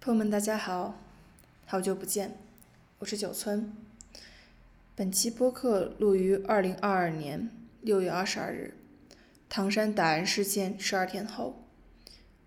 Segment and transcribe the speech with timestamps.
[0.00, 0.96] 朋友们，大家好，
[1.66, 2.38] 好久不见，
[3.00, 3.72] 我是九村。
[4.94, 8.74] 本期播客录于二零二二年六月二十二日，
[9.48, 11.64] 唐山打人事件十二天后，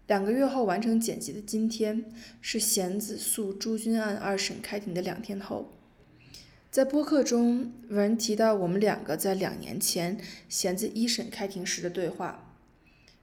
[0.07, 2.05] 两个月后完成剪辑的今天，
[2.39, 5.73] 是贤子诉朱军案二审开庭的两天后。
[6.71, 12.55] 在播客中，有人提到我们两个在两年前贤子一审开庭时的对话，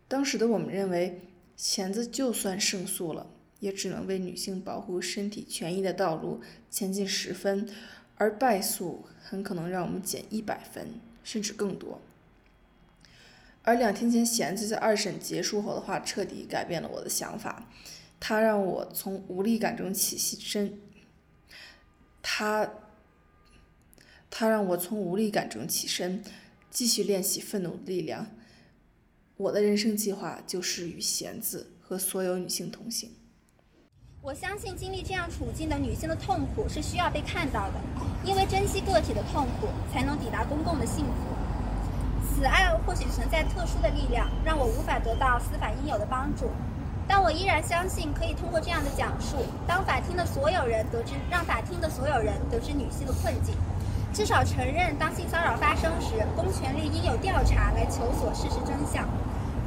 [0.06, 1.22] 当时的我们认为，
[1.56, 3.26] 贤子就算胜诉了。
[3.60, 6.40] 也只能为女性保护身体权益的道路
[6.70, 7.68] 前进十分，
[8.16, 12.00] 而败诉很可能让我们减一百分，甚至更多。
[13.62, 17.68] 而两天前，贤子在二审结束后的话，彻底改变了我的想法。
[18.20, 20.80] 他让我从无力感中起身，
[22.22, 22.72] 他，
[24.30, 26.24] 他让我从无力感中起身，
[26.70, 28.26] 继续练习愤怒的力量。
[29.36, 33.10] 我的人生计划就是与贤子和所有女性同行。
[34.28, 37.80] 我相信经历这样处境的女性的痛苦是需要被看到的，
[38.22, 42.28] 因为珍惜个体的痛苦，才能抵达公共的幸福。
[42.28, 46.50] 此案或许存在特殊的力量，让我无法得到司法应有的帮助，
[47.08, 53.54] 但我依然相信可以通过这样的讲述，当法庭的所有人得知，让法庭的所有人得知女性的困境，
[54.12, 59.08] 至少承认当性骚扰发生时，公权力应有调查来求索事实真相。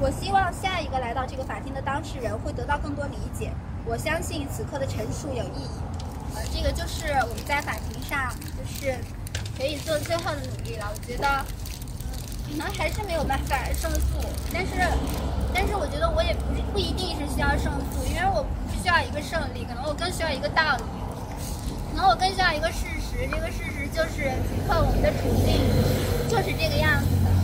[0.01, 3.51] 我希望下一个来到这个法庭的当事人会得到更多理解。
[3.85, 5.77] 我相信此刻的陈述有意义，
[6.33, 8.97] 呃，这个就是我们在法庭上就是
[9.55, 10.89] 可以做最后的努力了。
[10.89, 11.45] 我觉得，
[12.49, 14.17] 可能还是没有办法胜诉，
[14.51, 14.73] 但是，
[15.53, 20.83] 但是我觉得我也不是不一定是需要胜诉，因为我不需要一个胜利，可能我更需要一个道理，
[21.93, 23.29] 可能我更需要一个事实。
[23.29, 25.61] 这个事实就是此刻我们的处境
[26.27, 27.40] 就是这个样子的。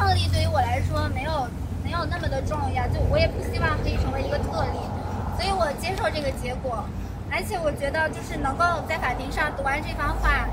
[0.00, 1.46] 胜利对于我来说没有
[1.84, 4.78] 没有那么的重要，就我也不希望可以成为一个特例。
[5.36, 6.82] 所以我接受这个结果，
[7.30, 10.48] 而且我觉得就是能够在法庭上读完这番话，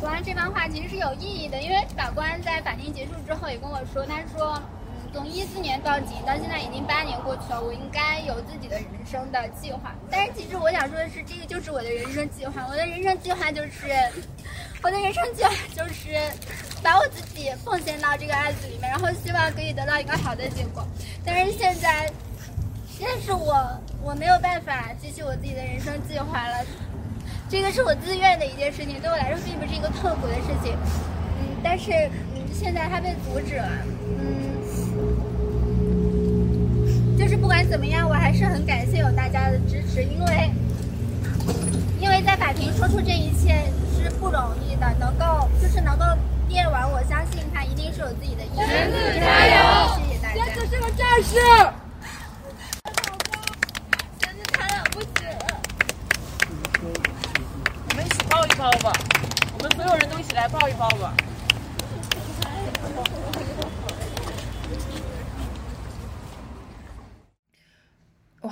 [0.00, 1.60] 读完这番话其实是有意义的。
[1.60, 9.94] 因为法官在法庭结束之后也跟我说，他说，嗯，从一四年到警到现在已经八年过去了，我应该有自己的人生的计划。
[10.10, 12.66] 但是其实我想说的是，这个就是我的人生计划。
[12.68, 13.88] 我的人生计划就是，
[14.82, 16.10] 我的人生计划就是
[16.82, 20.86] 把我自己奉献到这个案子里面，然后希望可以得到一个好的结果。
[21.24, 22.10] 但是现在。
[23.04, 26.64] 但是我我没有办法继续我自己的人生计划了，
[27.48, 30.76] 这个是我自愿的一件事情，对我来说并不是一个痛苦的事情，
[31.40, 31.90] 嗯，但是
[32.36, 33.68] 嗯现在它被阻止了，
[34.20, 34.54] 嗯，
[37.18, 40.52] 就是不管怎么样，我还是很感谢有大家的支持，因为
[41.98, 43.64] 因为在法庭说出这一切
[44.02, 46.04] 是不容易的，能够就是能够
[46.48, 48.56] 练完，我相信他一定是有自己的意义。
[49.20, 49.96] 加油！
[49.96, 50.44] 谢谢大家。
[50.54, 51.38] 子是个战士。
[58.28, 58.92] 抱一抱吧，
[59.52, 61.12] 我们所有人都一起来抱一抱吧。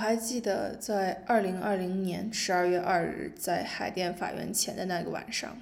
[0.01, 5.55] 还记得在二零二零年十二月二日，在海淀法院前的那个晚上，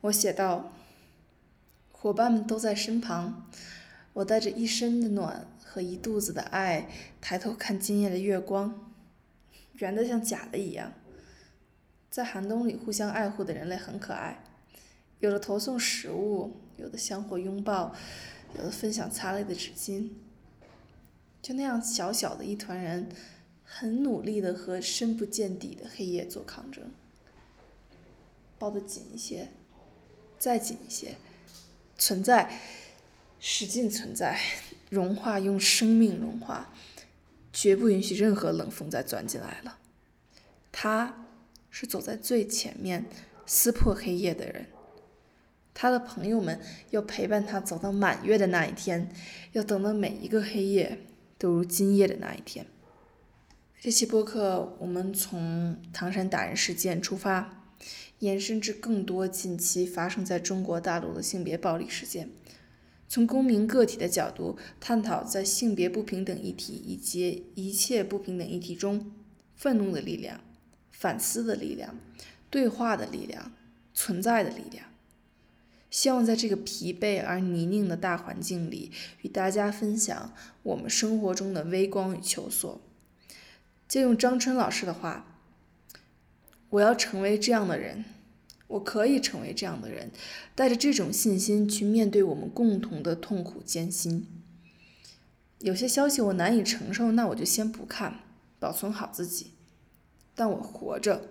[0.00, 0.72] 我写道
[1.92, 3.46] ：“伙伴们都在身旁，
[4.14, 6.88] 我带着一身的暖和一肚子的爱，
[7.20, 8.90] 抬头看今夜的月光，
[9.74, 10.94] 圆的像假的一样。”
[12.08, 14.42] 在寒冬里互相爱护的人类很可爱，
[15.20, 17.94] 有的投送食物，有的相互拥抱，
[18.56, 20.08] 有的分享擦泪的纸巾。
[21.42, 23.10] 就那样小小的一团人，
[23.70, 26.90] 很努力的和深不见底的黑夜做抗争。
[28.58, 29.48] 抱得紧一些，
[30.38, 31.16] 再紧一些，
[31.98, 32.58] 存在，
[33.38, 34.40] 使劲存在，
[34.88, 36.72] 融化，用生命融化，
[37.52, 39.78] 绝不允许任何冷风再钻进来了。
[40.72, 41.24] 他。
[41.70, 43.04] 是走在最前面
[43.44, 44.66] 撕破黑夜的人，
[45.74, 46.58] 他的朋友们
[46.90, 49.14] 要陪伴他走到满月的那一天，
[49.52, 50.98] 要等到每一个黑夜
[51.36, 52.66] 都如今夜的那一天。
[53.80, 57.62] 这期播客我们从唐山打人事件出发，
[58.18, 62.28] 延伸至更多近期发生在中国大陆的性别暴力事件，
[63.06, 69.12] 从公民个体的角度探讨在性别不平等议题以及一切不平等议题中
[69.54, 70.40] 愤怒的力量。
[70.90, 71.94] 反思的力量，
[72.50, 73.52] 对话的力量，
[73.94, 74.86] 存在的力量。
[75.88, 78.90] 希望在这个疲惫而泥泞的大环境里，
[79.22, 80.32] 与大家分享
[80.64, 82.80] 我们生活中的微光与求索。
[83.88, 85.24] 借用张春老师的话
[86.70, 88.04] ：“我要成为这样的人，
[88.66, 90.10] 我可以成为这样的人，
[90.54, 94.26] 带着这种信心去面对我们共同的痛苦艰辛。
[95.60, 98.20] 有些消息我难以承受，那我就先不看。
[98.60, 99.52] 保存好自己。
[100.34, 101.28] 但我活着，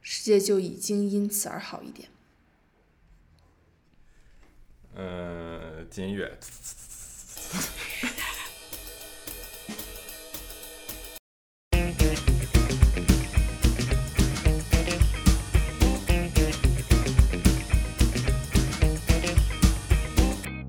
[0.00, 2.08] 世界就已经因此而好一点。
[4.94, 6.38] 嗯，金月。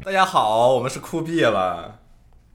[0.09, 1.99] 大家好，我们是酷毙了，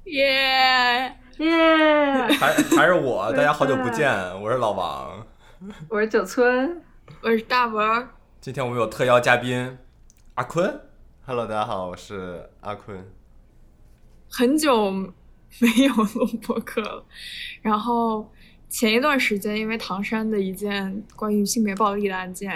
[0.06, 1.16] 耶！
[1.38, 2.26] 耶！
[2.36, 4.10] 还还是我，大家好久不见，
[4.42, 5.24] 我是老王。
[5.88, 6.82] 我是九村，
[7.22, 8.08] 我是大文。
[8.40, 9.78] 今天我们有特邀嘉宾
[10.34, 10.80] 阿坤。
[11.24, 13.08] Hello，大家好，我是阿坤。
[14.28, 15.14] 很久没
[15.86, 17.04] 有录播客了，
[17.62, 18.28] 然后
[18.68, 22.50] 前一段时间因为唐山的一件关于性别暴力的案件，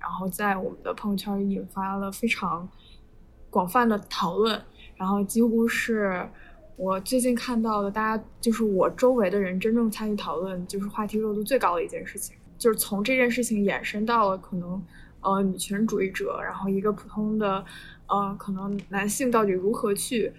[0.00, 2.68] 然后在我们的朋友圈引发了非常
[3.50, 4.62] 广泛的讨论，
[4.96, 6.24] 然后几乎是
[6.76, 14.80] 我最近看到的，大家就是我周围的人真正参与讨论，就是话题热度最高的一件事情，就是从这件事情延伸到了可能
[15.20, 17.64] 呃女权主义者，然后一个普通的
[18.06, 20.32] 呃可能男性到底如何去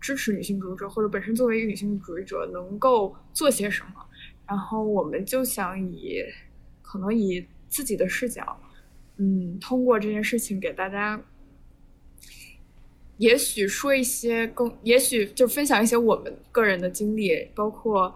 [0.00, 4.02] 支持女性主义者，或者本身作为一个女性主义者能够做些什么，
[4.46, 6.22] 然后我们就想以
[6.80, 8.58] 可能以自己的视角，
[9.18, 11.20] 嗯，通过这件事情给大家。
[13.18, 18.14] 也许说一些更，也许就分享一些我们个人的经历，包括，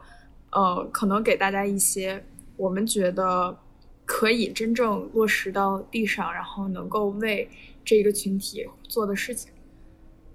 [0.53, 2.23] 呃，可能给大家一些
[2.57, 3.59] 我们觉得
[4.05, 7.49] 可以真正落实到地上，然后能够为
[7.83, 9.51] 这个群体做的事情，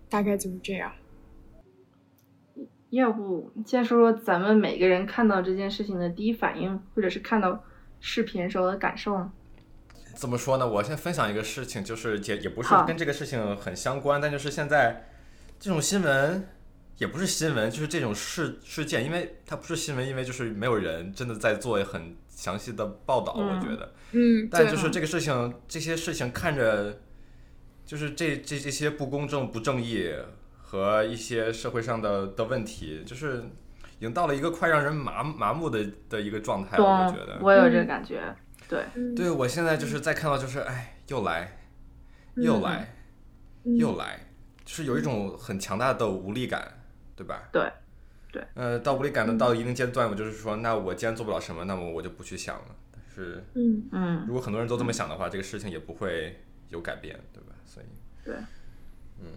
[0.10, 0.92] 大概就是这样。
[2.90, 7.64] 要不先说说咱们每个人看到这件事情的第一反应，或者是看到
[8.00, 9.32] 视频时候的感受呢？
[10.16, 10.68] 怎么说呢？
[10.68, 15.08] 我先分享一个事情，就是也也不是跟这个事情很相关，但就是现在
[15.60, 16.48] 这种新闻
[16.98, 23.94] 也不是新闻，就是这种事事件，因为它不是新闻，因为就是没有人真的在做很详细的报道，嗯我觉得。
[24.12, 27.00] 嗯，但就是这个事情，这些事情看着，
[27.86, 30.10] 就是这这这些不公正、不正义
[30.62, 33.44] 和一些社会上的的问题，就是
[33.98, 38.34] 已经到了一个快让人麻麻木的的一个状态了，我懂觉得。，我有这个感觉。
[38.68, 39.16] 对，嗯。
[39.16, 41.58] 对，我现在就是在看到，就是哎，又来，
[42.36, 42.94] 又来，
[43.64, 43.78] 嗯。
[43.78, 44.20] 又来，
[44.64, 46.72] 就是有一种很强大的无力感，
[47.16, 47.50] 对吧？
[47.52, 47.72] 对，
[48.32, 48.44] 对。
[48.54, 52.76] 呃，到无力感的到一定阶段，我就是说，那我既然做不了什么，那么我就不去想了。
[52.92, 53.84] 但是嗯。
[53.92, 54.26] 嗯。
[54.28, 56.40] 如果很多人都这么想的话，这个事情也不会
[56.70, 57.54] 有改变，对吧？
[57.66, 57.86] 所以，
[58.24, 58.36] 对，
[59.20, 59.28] 嗯。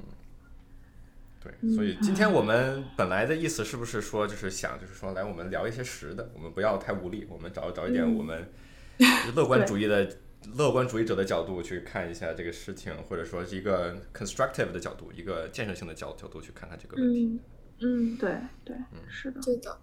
[1.40, 8.18] 对，所以今天我们本来的意思是不是说，就是想，就是说，来我们聊一些实的，我们不要太无力，我们找找一点嗯。
[8.18, 8.50] 我们
[9.34, 10.18] 乐观主义的
[10.56, 17.24] 乐观主义者的角度去看一下这个事情，或者说是一个 constructive 的角度，一个建设性的角角度去看看这个问题。
[17.24, 17.40] 嗯
[17.80, 18.76] 嗯，对对，
[19.08, 19.40] 是的。
[19.40, 19.78] 对的。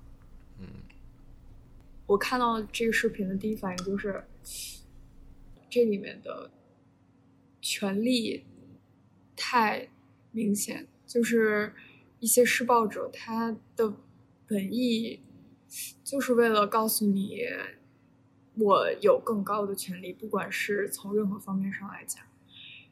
[0.59, 0.67] 嗯，
[2.07, 4.23] 我看到这个视频的第一反应就是，
[5.69, 6.51] 这里面的
[7.61, 8.45] 权力
[9.35, 9.87] 太
[10.31, 11.73] 明显，就是
[12.19, 13.93] 一些施暴者他的
[14.45, 15.21] 本意
[16.03, 17.39] 就是为了告诉你，
[18.57, 22.23] 我有更高的权利，不管是从任何方面上来讲。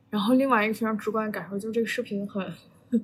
[0.10, 2.54] 然后另外一个非常直观的感受就是这个视频很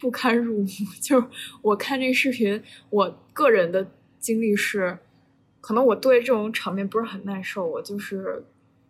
[0.00, 0.66] 不堪入目。
[1.02, 1.26] 就是
[1.60, 4.98] 我看这个视频，我个人的经历是，
[5.60, 8.44] 可能我对这种场面不是很耐受，我就是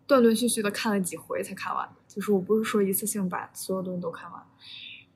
[0.07, 1.89] 断断续续的看了几回才看完。
[2.07, 4.41] 就是我不是说一次性把所有东西都看完。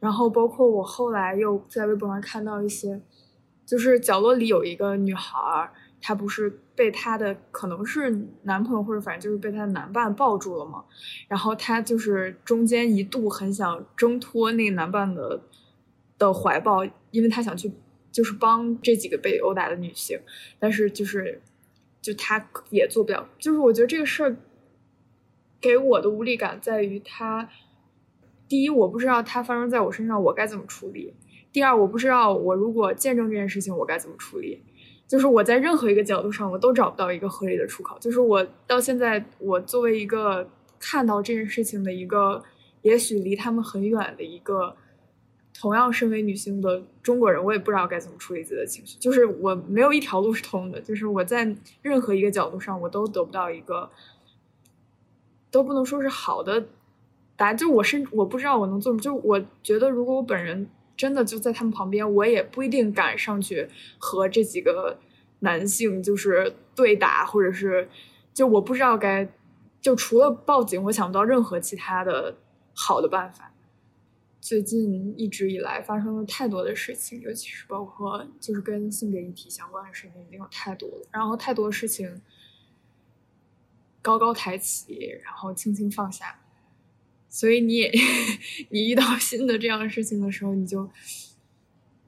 [0.01, 3.01] 然后包括我后来又在微博上看到一些，
[3.65, 10.85] 就是角落里有一个女孩儿，她不是被她的可能是男朋友或者反正就是被她的男伴抱住了嘛，
[11.28, 15.42] 然后她就是中间一度很想挣脱那个男伴的
[16.19, 17.71] 的怀抱，因为她想去
[18.11, 20.19] 就是帮这几个被殴打的女性，
[20.59, 21.40] 但是就是
[22.00, 24.37] 就她也做不了，就是我觉得这个事儿
[25.61, 27.49] 给我的无力感在于她。
[28.49, 31.14] 第一，我不知道它发生在我身上，我该怎么处理；
[31.52, 34.61] 第二，我不知道我如果见证这件事情，我该怎么处理。
[35.11, 37.99] 就是我在任何一个角度上，我都找不到一个合理的出口。
[37.99, 40.49] 就是我到现在，我作为一个
[40.79, 42.40] 看到这件事情的一个，
[42.83, 44.76] 也许离他们很远的一个，
[45.52, 48.97] 同样身为女性的中国人，我也不知道该怎么处理自己的情绪。
[49.00, 53.90] 就是我没有一条路是通的，就是我在任何一个角度上，我都得不到一个，
[55.50, 56.69] 都不能说是好的。
[57.35, 60.69] 答案就是我甚我不知道我能做什么，就是我觉得如果我本人
[61.00, 63.66] 真的就在他们旁边，我也不一定敢上去
[63.97, 64.99] 和这几个
[65.38, 67.88] 男性就是对打，或者是
[68.35, 69.26] 就我不知道该，
[69.80, 72.37] 就除了报警，我想不到任何其他的
[72.75, 73.50] 好的办法。
[74.42, 82.21] 最近一直以来发生了太多的事情，尤其是包括就是跟性别议题相关的事情已经有太多了，然后太多事情
[84.02, 86.38] 高高抬起，然后轻轻放下，
[87.31, 87.91] 所以你也
[88.69, 90.91] 你遇到新的这样的事情的时候，你就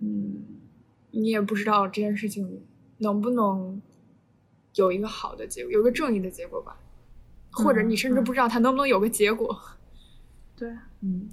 [0.01, 0.43] 嗯，
[1.13, 2.63] 你也不知道这件事情
[2.99, 3.81] 能不能
[4.75, 6.77] 有一个好的结果，有个正义的结果吧，
[7.53, 9.59] 或者你甚至不知道它能不能有个结果。
[10.57, 10.69] 对，
[11.01, 11.31] 嗯。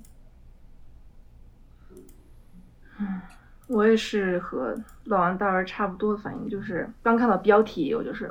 [2.99, 3.21] 嗯，
[3.67, 8.25] 我也是和老王大儿差不多的反应，就是刚看到标题，我就是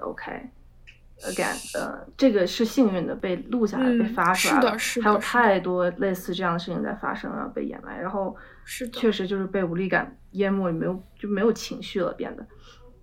[1.27, 8.37] OK，again，呃，这个是幸运的被录下来、被发出来了，还有太多类似这样的事情在发生啊，被掩埋，然后
[8.93, 12.47] 确实就是被无力感淹没，没有就没有情绪了，变得，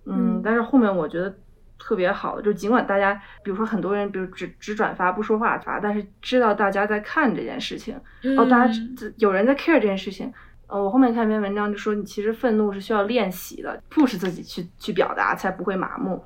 [0.06, 1.34] 嗯，但是后面我觉得
[1.78, 7.94] 特别好的，就尽管大家，比如说很多人，比如只只转发不说话发，但是知道大家在看这件事情，
[8.38, 8.72] 哦，大家
[9.18, 10.32] 有人在 care 这件事情。
[10.68, 16.20] 呃，我后面看一篇文章就说，你其实愤怒是需要练习的，push 自己去去表达，才不会麻木。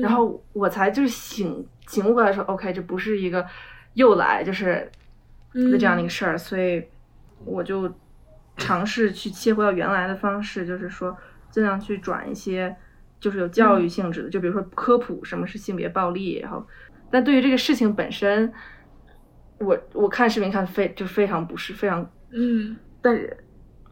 [0.00, 3.46] 然后我才就是醒醒悟过来，说 OK，这不是一个
[3.94, 4.90] 又来就是
[5.52, 6.82] 的这样的一个事儿，所以
[7.44, 7.92] 我就
[8.56, 11.16] 尝试去切回到原来的方式，就是说
[11.50, 12.74] 尽量去转一些
[13.20, 16.66] 就是有教育性质的，就比如说科普什么是性别暴力，然后
[17.10, 18.52] 但对于这个事情本身，
[19.58, 23.36] 我我看视频看非就非常不适，非常嗯，但是。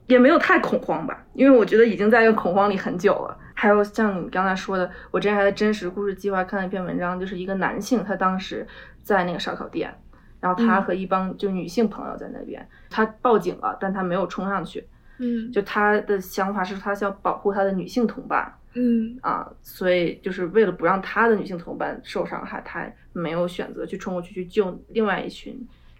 [0.06, 3.38] 也没有太恐慌吧，因为我觉得已经在一个恐慌里很久了。
[3.60, 8.66] 还有像你刚才说的，我之前还在真实故事计划看了一篇文章，就是一个男性，他当时
[9.02, 9.94] 在那个烧烤店，
[10.40, 14.82] 然后他和一帮就女性朋友在那边，他报警了，但他没有冲上去。
[15.18, 18.50] 嗯，就他的想法是他想保护他的女性同伴。
[18.72, 25.52] 嗯啊，所以就是为了不让他的女性同伴受伤害，他没有选择去冲过去去救另外一群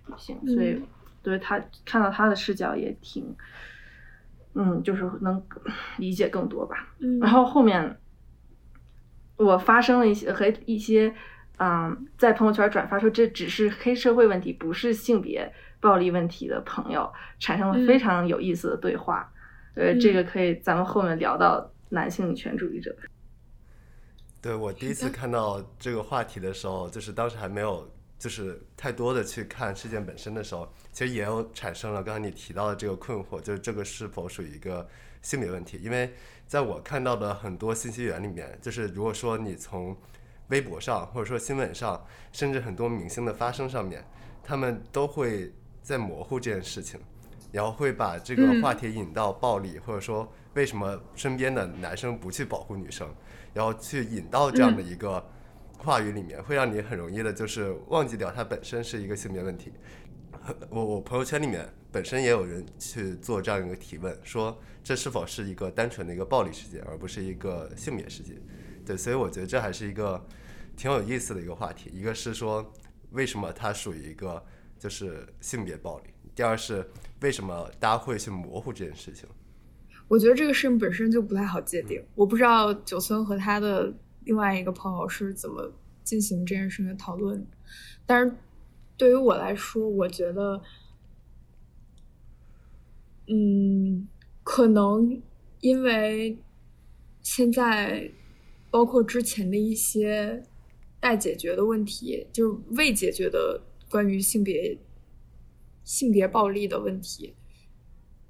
[0.07, 0.35] 女性。
[0.47, 0.83] 所以
[1.23, 3.37] 对他看到他的视角也挺。
[4.55, 5.43] 嗯，就是能
[5.99, 6.95] 理解更多吧。
[6.99, 7.99] 嗯，然后后面
[9.37, 11.15] 我发生了一些和一些，
[11.59, 19.33] 嗯，在朋友圈转发说这只是黑社会问题，不是性别暴力问题的朋友，产生了非常有意思的对话。
[19.75, 22.95] 呃，这个可以咱们后面聊到男性女权主义者。
[24.43, 27.89] 对我第一次看到这个话题的时候，就是当时还没有。
[28.21, 34.87] 就是太多的去看事件本身的时候，其实也有产生了刚才你提到的这个困惑，就是这个是否属于一个
[35.23, 35.81] 心理问题？
[35.83, 36.13] 因为
[36.47, 39.97] 在我看到的很多信息源里面，就是如果说你从
[40.49, 44.05] 微博上或者说新闻上，甚至很多明星的发声上面，
[44.45, 45.51] 他们都会
[45.83, 47.01] 在模糊这件事情，
[47.51, 53.09] 然后会把这个话题引到暴力，或者说为什么身边的男生不去保护女生，
[53.55, 55.27] 然后去引到这样的一个。
[55.83, 59.73] 话语里面会让你很容易的，就是忘记掉它本身是一个性别问题。
[60.69, 68.37] 我我朋友圈里面本身也有人去做这样一个提问，说这是否是一个单纯的一个暴力事件，而不是一个性别事件？
[68.85, 70.23] 对，所以我觉得这还是一个
[70.77, 71.91] 挺有意思的一个话题。
[71.95, 72.71] 一个是说
[73.13, 74.43] 为什么它属于一个
[74.79, 76.87] 就是性别暴力，第二是
[77.23, 79.27] 为什么大家会去模糊这件事情？
[80.09, 82.05] 我觉得这个事情本身就不太好界定。
[82.15, 83.91] 我不知道九村和他的。
[84.25, 85.73] 另外一个朋友是怎么
[86.05, 87.47] 进行这件事情的讨论？
[88.05, 88.37] 但是
[88.97, 90.61] 对于我来说，我觉得，
[93.29, 94.07] 嗯，
[94.43, 95.23] 可能
[95.61, 96.37] 因为
[97.23, 98.11] 现在
[98.71, 100.43] 包括之前的一些
[100.99, 104.77] 待解决的问题，就是未解决的关于性别
[105.83, 107.35] 性别暴力的问题，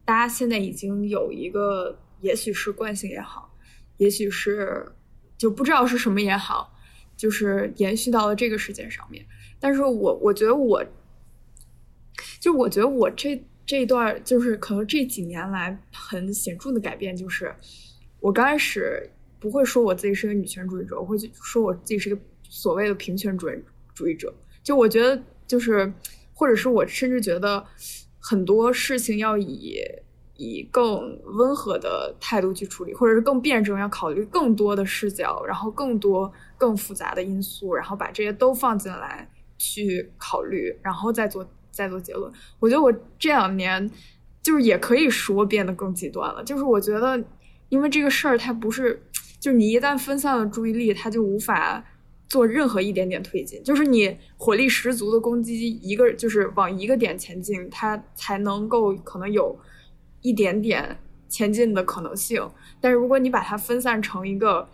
[0.04, 3.52] 大家现在已经有一个，也许是惯性也好，
[3.97, 4.92] 也许是。
[5.40, 6.70] 就不知道是什么也好，
[7.16, 9.25] 就是延续到了这个事件上面。
[9.59, 10.85] 但是我我觉得我，
[12.38, 17.54] 就我觉得我这这一段就是可能这几年来很显著的改变，就是
[18.20, 23.54] 我刚开始不会说我自己是个女权主义者，我会说我自己是个所谓的平权主义
[23.94, 24.30] 主义者。
[24.62, 25.90] 就我觉得就是，
[26.35, 27.66] 或者是我甚至觉得
[28.18, 29.80] 很多事情要以。
[30.42, 39.28] 以更温和的态度去处理，或者是更辩证，要考虑更多的视角，然后更多更复杂的因素，然后把这些都放进来
[39.59, 42.32] 去考虑，然后再做再做结论。
[42.59, 43.90] 我觉得我这两年
[44.42, 47.23] 就是也可以说变得更极端了，就是我觉得
[47.68, 49.02] 因为这个事儿它不是，
[49.38, 51.85] 就是你一旦分散了注意力，它就无法
[52.30, 59.54] 做任何一点点推进，就是你火力十足的攻击一个，就是往一个点前进，它才能够可能有。
[60.22, 60.98] 一点点
[61.28, 62.48] 前进的可能性，
[62.80, 64.68] 但是如果你把它分散成一个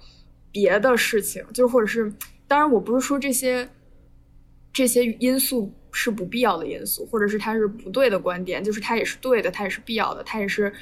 [0.51, 2.13] 别的事情，就或者是，
[2.47, 3.69] 当然我不是说这些
[4.73, 10.73] 这些因素是不必要的因素，或者是它是不对的观点，就是它也是对的，它也是必要的，它也是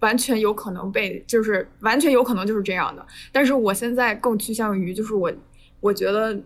[0.00, 3.06] 完全有可能被，就是完全有可能就是这样的。
[3.32, 5.32] 但是我现在更趋向于，就是我
[5.80, 6.38] 我觉得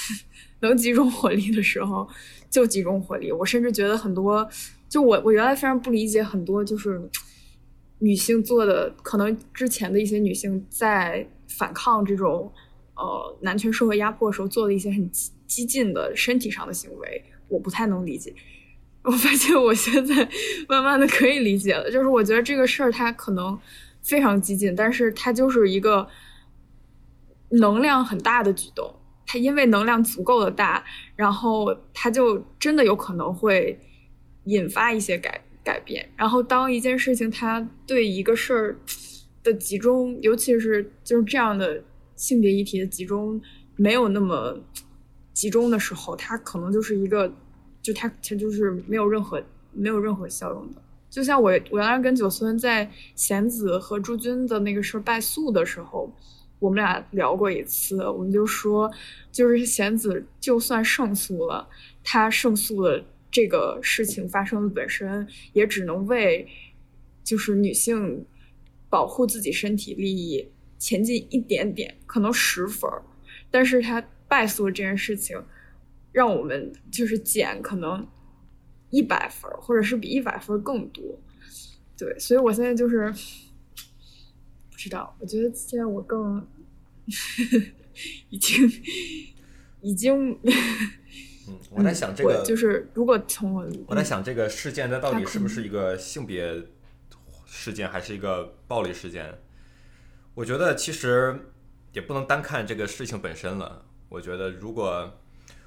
[0.60, 2.08] 能集中火力的时候
[2.50, 3.30] 就集中火力。
[3.30, 4.48] 我甚至觉得很多，
[4.88, 7.00] 就我我原来非常不理解很多就是
[7.98, 12.52] 女性做的，可能之前的一些女性在反抗这种
[12.94, 15.10] 呃男权社会压迫的时候做的一些很。
[15.46, 18.34] 激进的身体上的行为，我不太能理解。
[19.04, 20.28] 我发现我现在
[20.68, 23.56] 慢慢的可以理解了，就是我觉得这个事儿它可能
[24.02, 26.04] 非常激进，但是它就是一个
[27.50, 28.92] 能量很大的举动。
[29.24, 33.78] 它因为能量足够的大，然后它就真的有可能会
[34.46, 36.08] 引发一些改改变。
[36.16, 38.76] 然后当一件事情它对一个事儿
[39.44, 41.80] 的集中，尤其是就是这样的
[42.16, 43.40] 性别议题的集中，
[43.76, 44.60] 没有那么。
[45.36, 47.30] 集中的时候，它可能就是一个，
[47.82, 49.38] 就它它就是没有任何
[49.70, 50.80] 没有任何效用的。
[51.10, 56.10] 就像我我原来跟九村在贤子和朱军的那个事儿败诉的时候，
[56.58, 58.90] 我们俩聊过一次，我们就说，
[59.30, 61.68] 就是贤子就算胜诉了，
[62.02, 66.48] 他胜诉了这个事情发生的本身，也只能为
[67.24, 68.24] 就是女性
[68.88, 73.02] 保护自己身体利益前进一点点，可能十分儿，
[73.50, 74.04] 但是他。
[74.28, 75.40] 败诉这件事情，
[76.10, 78.04] 让我们就是减可能
[78.90, 81.16] 一百分，或者是比一百分更多。
[81.96, 83.08] 对，所以我现在就是
[84.68, 86.44] 不知道，我觉得现在我更呵
[87.54, 87.62] 呵
[88.30, 88.68] 已经
[89.80, 90.50] 已经呵。
[91.48, 96.62] 嗯，我在想这个，就是如果从我我在想这个事件，它到底是不是一个性别
[97.46, 99.38] 事件，还是一个暴力事件？
[100.34, 101.38] 我觉得其实
[101.92, 103.86] 也不能单看这个事情本身了。
[104.08, 105.18] 我觉得，如果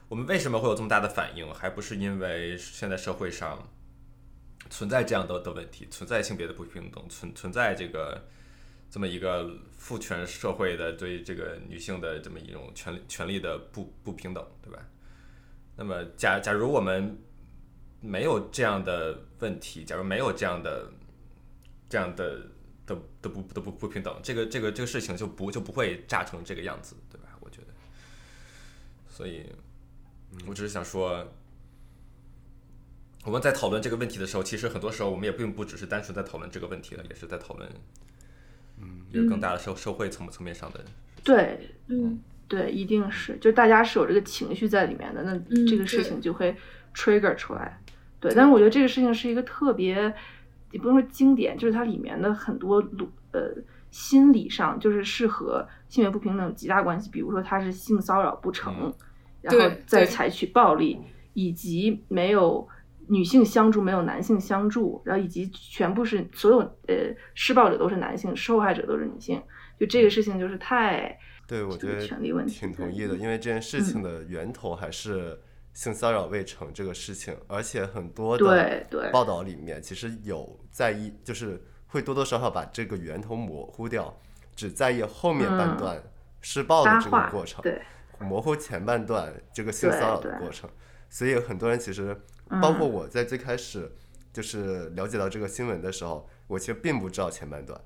[0.08, 3.68] 我们为什么会有这么大的反应，还不是因为现在社会上
[4.70, 8.28] 存在这样的的问题，存在性别的不平等，存存在这个
[8.90, 14.80] 这么一个父权社会的对这个女性的这么一种权利权利的不不平等，对吧？
[15.82, 17.18] 那么，假假如我们
[18.02, 20.92] 没有这样的问题，假如没有这样的
[21.88, 22.38] 这样的
[22.86, 27.30] 的的不的不不平等，这个这个这个事情就不就不会炸成这个样子，对吧？
[27.40, 27.68] 我觉得
[29.08, 29.46] 所以，
[30.46, 31.26] 我只是想说，
[33.24, 37.72] 我们在讨论这个问题的时候，其实很多时候我们也并不只是单纯在讨论这个问题了，也是在讨论，
[38.80, 40.84] 嗯，一个更大的社社会层层面上的。
[41.24, 46.54] 对，嗯，对，一定是，就大家是有这个情绪在里面的，那这个事情就会
[46.94, 47.80] trigger 出来。
[48.20, 50.14] 对，但是我觉得这个事情是一个特别，
[50.72, 53.54] 也不能说经典，就是它里面的很多路，呃。
[53.92, 58.94] 心理上就是是和性别不平等极大关系，比如说他是性骚扰不成。
[59.42, 61.00] 然后再采取暴力，
[61.34, 62.68] 以及没有
[63.08, 69.42] 女性相助，没有男性相助，然后以及全部是所有呃施暴者都是男性，受害者都是女性，
[69.80, 71.18] 就这个事情就是太
[71.50, 72.08] 对我觉得
[72.48, 75.42] 挺同意的，因为这件事情的源头还是
[75.74, 84.16] 性骚扰未成这个事情，而且很多的报道里面其实有在意，就是会多多少少把这个源头模糊掉，
[84.56, 86.00] 只在意后面半段
[86.40, 87.64] 施暴的这个过程。
[87.64, 87.82] 对。
[88.20, 90.70] 模糊前半段这个性骚扰的过程，
[91.10, 92.16] 所以很多人其实，
[92.62, 93.92] 包括我在最开始
[94.32, 97.80] 就是了解到这个新闻的时候，我其实并不知道前半段，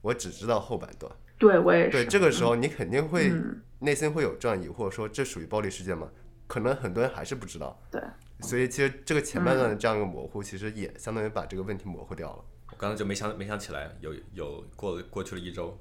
[0.00, 1.12] 我只知道后半段。
[1.40, 1.90] 对，我也是。
[1.90, 3.32] 对，这个时候你肯定会
[3.80, 6.08] 内心会有这样疑惑，说这属于暴力事件吗？
[6.46, 7.76] 可能很多人还是不知道。
[7.90, 8.00] 对。
[8.40, 12.44] 所以其实这个前半段的这样一个模糊，其实也相当于把这个问题模糊掉了。
[12.70, 15.76] 我刚才就没想没想起来，有有过了过去了一周，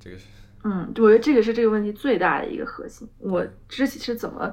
[0.00, 0.24] 这个是。
[0.64, 3.08] 嗯，我觉得这个是这个问题最大的一个核心。
[3.18, 4.52] 我之前是怎么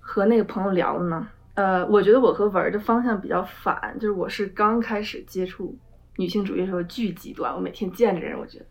[0.00, 1.28] 和那个朋友聊的呢？
[1.54, 5.76] 呃，我觉得我和文儿的方向比较反，就是我是刚开始接触
[6.16, 8.66] 女性主义的时候巨极端，我每天见着人，我觉得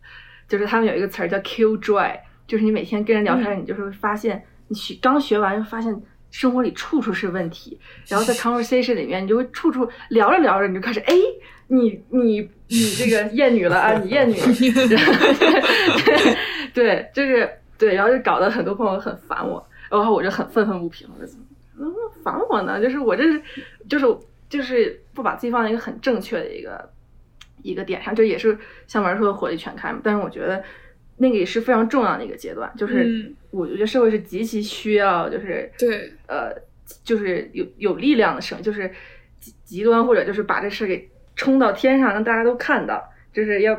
[0.51, 2.13] 就是他们有一个词儿叫 “kill joy”，
[2.45, 5.95] 就是你每天跟人聊天，你就是会发现你学刚学完，就发现
[6.29, 11.13] 生活里处处是问题，然后在 conversation 里面，你就会处处聊着聊着，你就开始哎。
[11.73, 13.93] 你你你这个厌女了啊！
[13.93, 14.35] 你厌女，
[16.73, 21.45] 对，就是对，然后就搞得很多朋友很烦我，然后我就很愤愤不平，我说怎么
[22.21, 22.81] 烦我呢？
[22.81, 23.41] 就是我这是
[23.87, 24.05] 就是
[24.49, 26.91] 就是不把自己放在一个很正确的一个
[27.63, 29.99] 一个点上，这也是像文说的火力全开嘛。
[30.03, 30.63] 但是我觉得
[31.17, 36.53] 那个也是非常重要的一个阶段，就是我觉得社会是极其需要，就是对呃，
[37.03, 38.91] 就是有有力量的声音，就是
[39.39, 41.09] 极极端或者就是把这事给。
[41.33, 43.75] 冲到天上，让大家都看到，就是要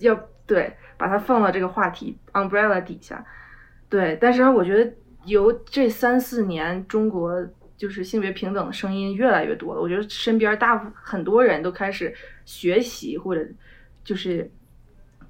[0.00, 3.24] 要对，把它放到这个话题 umbrella 底下，
[3.88, 4.16] 对。
[4.20, 4.92] 但是我觉得
[5.24, 7.34] 由这三四年中国
[7.80, 9.80] 就是性别平等的声音越来越多了。
[9.80, 12.14] 我觉得身边大部很多人都开始
[12.44, 13.42] 学习或者
[14.04, 14.52] 就是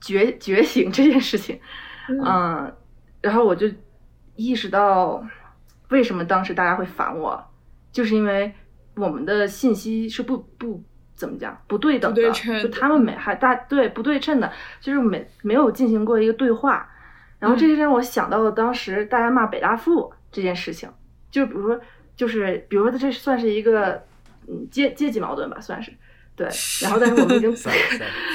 [0.00, 1.60] 觉觉醒这件事情，
[2.08, 2.74] 嗯，
[3.20, 3.68] 然后我就
[4.34, 5.24] 意识到
[5.90, 7.40] 为什么当时大家会烦我，
[7.92, 8.52] 就是因为
[8.96, 10.82] 我们的信息是不不
[11.14, 16.90] 怎么讲不对等的，就他们没还大对不对称的，就是没没有进行过一个对话。
[17.38, 20.90] 然后这就让我想到了当时大家骂北大附这件事情，
[21.30, 21.80] 就比如说，
[22.20, 24.02] 就是比如说，这算是一个
[24.46, 25.90] 嗯阶阶级矛盾吧，算是
[26.36, 26.46] 对。
[26.82, 27.50] 然后，但是我们已经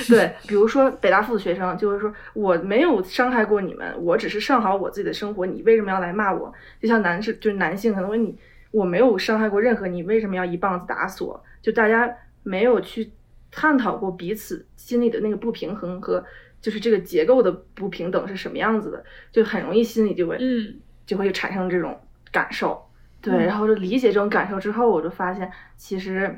[0.09, 6.51] 对，比如说北大附的学生就会说，我没有伤害过你们，我只是上好我自己的生活，你为什么要来骂我？
[6.81, 8.35] 就像男士，就是男性可能问你，
[8.71, 11.43] 我没有伤害过任何你，为什么要一棒子打死我？
[11.61, 13.11] 就大家没有去
[13.51, 16.25] 探讨过彼此心里的那个不平衡和。
[16.61, 21.95] 就是这个结构的不平等是什么样子的，就很容易心里就会，嗯，就会产生这种
[22.31, 22.83] 感受，
[23.31, 26.35] 对，然后就理解这种感受之后，我就发现，其实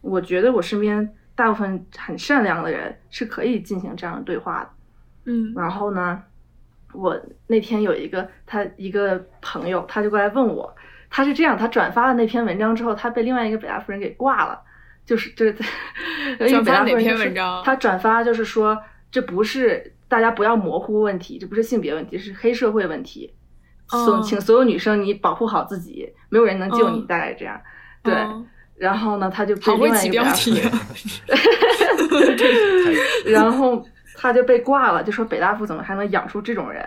[0.00, 4.70] 我觉得我身边大部分很善良的人是可以进行这样的对话的，
[5.24, 6.22] 嗯，然后呢，
[6.92, 10.74] 我那天有一个他一个朋友，他就过来问我，
[11.08, 14.60] 他是这样，他转发了那篇文章之后，他被另外一个北大夫人给挂了，
[15.04, 15.54] 就是就是
[16.48, 17.62] 转发哪篇文章？
[17.64, 18.78] 他转发就是说。
[19.12, 23.34] 这不是大家不要模糊问题，这不是性别问题，是黑社会问题。
[23.90, 27.60] 所请所有女生你保护好自己，没有人能救你，大概这样。
[28.02, 28.14] 对，
[28.76, 30.22] 然后呢，他就被另外一个
[33.26, 33.84] 然后
[34.16, 36.84] 他就被挂了，就说北大附怎么还能养出这种人？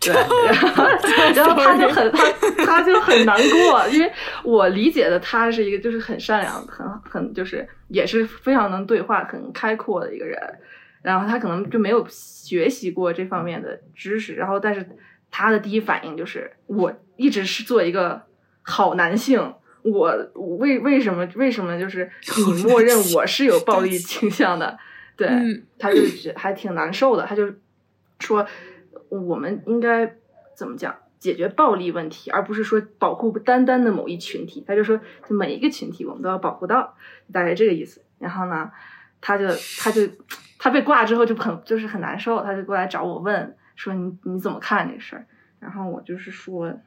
[0.00, 0.12] 对，
[0.46, 0.84] 然后
[1.34, 2.30] 然后他就很他
[2.64, 4.12] 他就很难过，因为
[4.44, 10.38] 我理解的他是一个就是很善良、很很就是也是非常能对话、很开阔的一个人。
[11.02, 14.84] 然后他可能就没有学习过这方面的知识，然后但是
[15.36, 18.22] 他的第一反应就是我一直是做一个
[18.62, 20.16] 好男性，我
[20.58, 24.78] 为为什么为什么就是你默认我是有暴力倾向的？
[25.14, 25.28] 对，
[25.78, 25.98] 他就
[26.34, 27.52] 还挺难受的，他就
[28.18, 28.46] 说
[29.10, 30.10] 我们应该
[30.56, 34.64] 怎么讲解决暴力问题，而不是说保护单单的某一群体。
[34.66, 36.96] 他就说就每一个群体我们都要保护到，
[37.30, 38.00] 大概这个意思。
[38.18, 38.70] 然后呢，
[39.20, 39.46] 他就
[39.78, 40.00] 他就。
[40.58, 45.26] 他被挂之后就很就是很难受，他就过来找我问说你你怎么看这事儿？
[45.58, 46.78] 然后我就是说，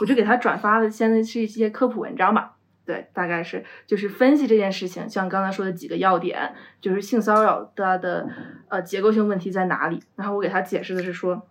[0.00, 8.28] 我就给他转发的现在是一些科普文章吧，对，大概是就是分析这件事情，像刚才说的几个要点，就是性骚扰它的
[8.68, 10.02] 呃结构性问题在哪里。
[10.14, 11.46] 然后我给他解释的是说，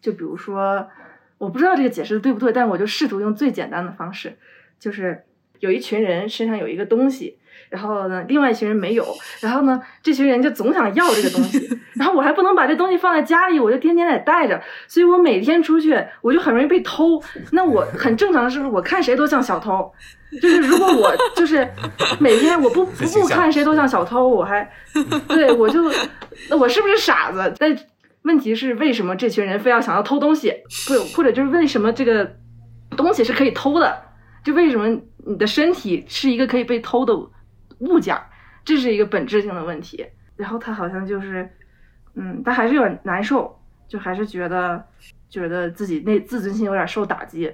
[0.00, 0.88] 就比如说
[1.38, 4.36] 我不知道这个解释的对不对，但我就试图用最简单的方式，
[4.80, 5.24] 就是
[5.60, 7.38] 有一群人身上有一个东西。
[7.70, 9.04] 然后呢，另外一群人没有，
[9.40, 17.22] 然后呢，这群人就总想要这个东西， 然后我还不能把这东西放在家里，我就天天得带着，所以我每天出去，我就很容易被偷。
[17.52, 19.92] 那我很正常的是，我看谁都像小偷，
[20.40, 21.68] 就是如果我就是
[22.18, 24.68] 每天我不不不看谁都像小偷，我还
[25.28, 25.90] 对我就
[26.48, 27.54] 那我是不是傻子？
[27.58, 27.76] 但
[28.22, 30.52] 问题是为什么这群人非要想要偷东西？
[30.86, 32.30] 不，或者就是为什么这个
[32.96, 34.02] 东西是可以偷的？
[34.44, 34.88] 就为什么
[35.26, 37.12] 你的身体是一个可以被偷的？
[37.78, 38.16] 物件，
[38.64, 40.06] 这是一个本质性的问题。
[40.36, 41.50] 然后他好像就是，
[42.14, 44.84] 嗯，他还是有点难受，就还是觉得
[45.28, 47.52] 觉得自己那自尊心有点受打击，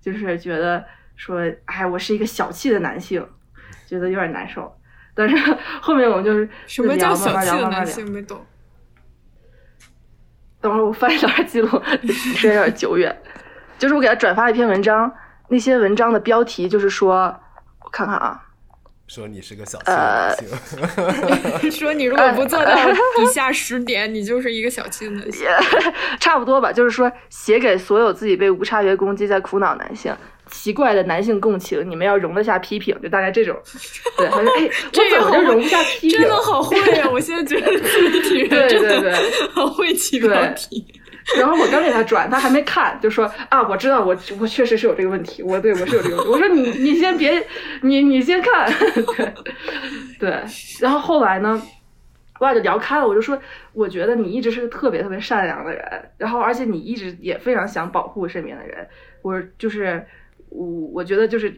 [0.00, 0.84] 就是觉得
[1.16, 3.26] 说，哎，我是一个小气的男性，
[3.86, 4.72] 觉得有点难受。
[5.12, 5.36] 但是
[5.80, 8.08] 后面我们就是什么叫小气的男性？
[8.12, 8.44] 没懂。
[10.60, 11.68] 等会儿我翻一下记录，
[12.06, 13.14] 时间有点久远。
[13.76, 15.12] 就是我给他转发一篇文章，
[15.48, 17.38] 那些文章的标题就是说，
[17.80, 18.40] 我看看啊。
[19.06, 20.34] 说你是个小气男
[21.60, 22.74] 性， 说你如果不做到
[23.22, 25.46] 以下十点，你就是一个小气男性，
[26.18, 26.72] 差不多吧。
[26.72, 30.14] 就是说，写给所有自己被无差别攻击在苦恼男性，
[30.50, 33.54] 奇怪的男性共情，你们要容得下批评，就大概这种。
[34.16, 36.18] 对，他说：“哎，我怎么就容不下批评？
[36.18, 37.06] 真的好会呀！
[37.12, 39.12] 我现在觉得自己对对对，
[39.52, 40.82] 好会起标题。”
[41.38, 46.30] 然后我刚给他转，他还没看，就说啊，我知道，我我确实是有这个问题，我对我是有这个问题。
[46.30, 47.42] 我说你你先别，
[47.80, 48.70] 你你先看，
[49.16, 49.32] 对
[50.18, 50.44] 对。
[50.80, 51.60] 然后后来呢，
[52.38, 53.40] 我俩就聊开了，我就说，
[53.72, 58.86] 我觉得你一直是个特别特别善良的人，然后而且你一直也非常想保护身边的人。
[59.22, 60.06] 我就是
[60.50, 61.54] 我我觉得就是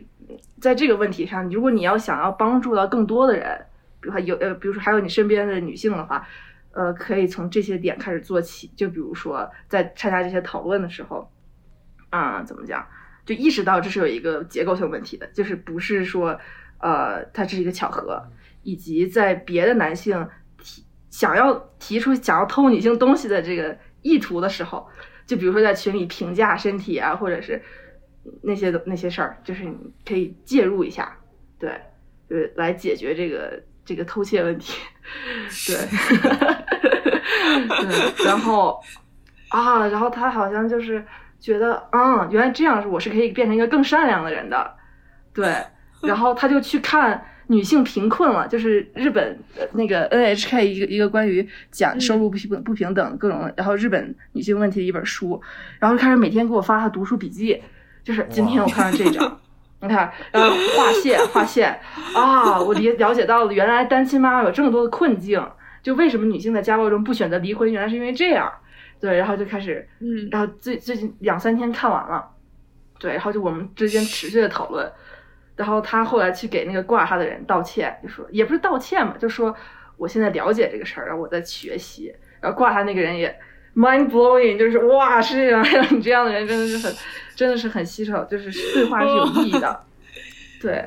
[0.60, 3.58] 在这个问题上，如果你要想要帮助到更多的人，
[4.00, 6.24] 比如说有呃，比如说还有你身边的女性的话。
[6.76, 11.32] 呃，可以从这些点开始做起，就比如说在参加这些讨论的时候，
[12.10, 12.86] 啊，怎么讲，
[13.24, 16.38] 就意识到这是有一个结构性问题的，就是不是说，
[16.78, 18.22] 呃，它是一个巧合，
[18.62, 24.86] 以及在别的男性提想要提出想要偷女性东西的这个意图的时候，
[25.24, 27.62] 就比如说在群里评价身体啊，或者是
[28.42, 31.16] 那些的那些事儿，就是你可以介入一下，
[31.58, 31.80] 对，
[32.28, 34.74] 就是来解决这个这个偷窃问题，
[35.68, 35.76] 对，
[37.68, 38.78] 对，然后
[39.48, 41.02] 啊，然后他好像就是
[41.38, 44.74] 觉得，嗯，原来这样是我是可以变成一个更善良的人的，
[45.32, 45.54] 对，
[46.02, 49.38] 然后他就去看女性贫困了，就是日本
[49.72, 55.40] 那个 NHK 一个一个关于讲收入不平不平等各种，然后日本女性问题的一本书，
[55.78, 57.62] 然后开始每天给我发他读书笔记，
[58.02, 59.40] 就是今天我看了这章。
[59.80, 61.78] 你看，然后划线划线
[62.14, 65.44] 啊，我理了解到了，原来单亲妈妈有这么多的困境，
[65.82, 68.52] 就为什么女性在家暴中不选择离婚，原来是因为这样。
[68.98, 72.26] 对，然后就开始，嗯，然后最最近两三天看完了，
[72.98, 74.90] 对，然后就我们之间持续的讨论，
[75.54, 79.54] 然后他后来去给那个挂他的人道歉，就说也不是道歉嘛，就说
[79.98, 82.10] 我现在了解这个事儿，然后我在学习，
[82.40, 83.38] 然后挂他那个人也
[83.76, 86.96] mind blowing，就是哇，世界上还有，你这样的人真的是很。
[87.36, 89.84] 真的是很稀少，就是对话是有意义的，
[90.58, 90.82] 对，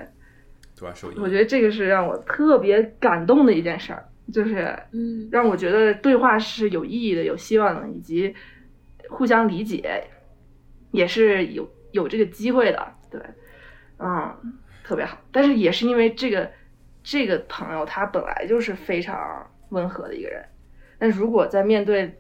[0.75, 1.19] 对话是有意义。
[1.19, 8.33] 我觉得这个是让我特别感动的一件事儿，就是嗯，让我觉得对话是有意义的、有希望的，以及
[9.09, 10.03] 互相理解
[10.89, 13.21] 也是有有这个机会的，对，
[13.99, 14.35] 嗯，
[14.83, 15.19] 特别好。
[15.31, 16.49] 但是也是因为这个
[17.03, 20.43] 这个朋友他本来就是非常温和的一个人，
[20.97, 22.18] 但如果在面对。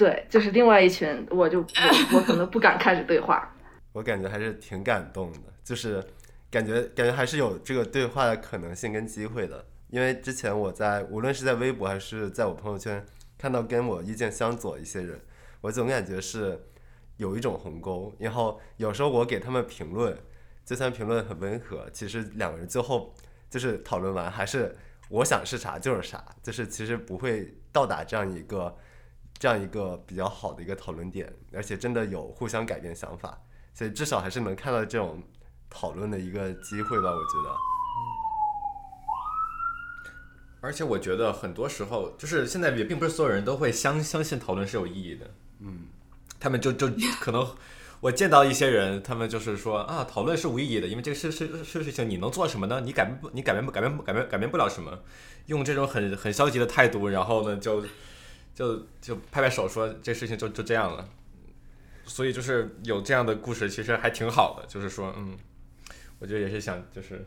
[0.00, 3.54] 对，就是另外一群，我就我我可能不敢开始对话。
[3.92, 6.02] 我感觉还是挺感动的，就是
[6.50, 9.62] 感觉感觉还是有这个对话的可能性跟机会的。
[9.90, 13.04] 因为之前我在无论是在微博还是在我朋友圈
[13.36, 15.20] 看到跟我意见相左一些人，
[15.60, 16.58] 我总感觉是
[17.18, 18.10] 有一种鸿沟。
[18.18, 20.16] 然后有时候我给他们评论，
[20.64, 23.14] 就算评论很温和，其实两个人最后
[23.50, 24.74] 就是讨论完还是
[25.10, 28.74] 我想是啥就是啥，就是其实不会到达这样一个。
[29.40, 33.40] 这样一个比较好的一个讨论点，而且真的有互相改变想法，
[33.72, 35.22] 所以至少还是能看到这种
[35.70, 37.56] 讨论的一个机会吧，我觉得。
[40.60, 45.30] 而且我觉得很多时候，就是现在也并不是所有人都会相相信讨论是有意义的。
[45.60, 45.86] 嗯，
[46.38, 46.86] 他们就就
[47.18, 47.56] 可能
[48.00, 52.82] 我见到一些人，他们就是说啊，讨论是无意义的，因为这个事事事事情你能做什么呢？
[52.82, 54.98] 你改变不，你改变不改变不改变改变不了什么，
[55.46, 57.82] 用这种很很消极的态度，然后呢就。
[58.54, 61.08] 就就拍拍手说这事情就就这样了，
[62.04, 64.66] 所以就是有这样的故事，其实还挺好的。
[64.66, 65.38] 就是说，嗯，
[66.18, 67.26] 我觉得也是想就是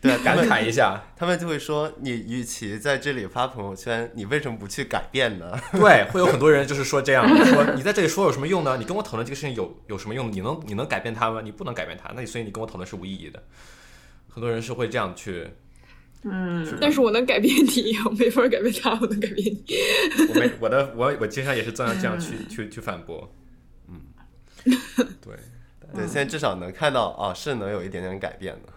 [0.00, 5.56] 对感慨一下，他们就会说，你与其在这里发朋友圈，你为什么不去改变呢？
[5.72, 8.76] 对，会有很多人就是说这样，说你在这里说有什么用呢？
[8.78, 10.32] 你跟我讨论这个事情有有什么用？
[10.32, 11.40] 你能你能改变他吗？
[11.40, 13.42] 你不能改变他，那你所以你跟我讨论是无意义的。
[14.28, 15.48] 很多人是会这样去。
[16.24, 19.64] 嗯，但是我能改变你， 我没法改变他，我能改变你。
[20.28, 23.34] 我没我的我我经常也是这样这样去去去反驳，
[23.88, 24.00] 嗯，
[25.20, 25.34] 对
[25.92, 28.72] 对，现在至少能看到啊，是能有一点点改变的。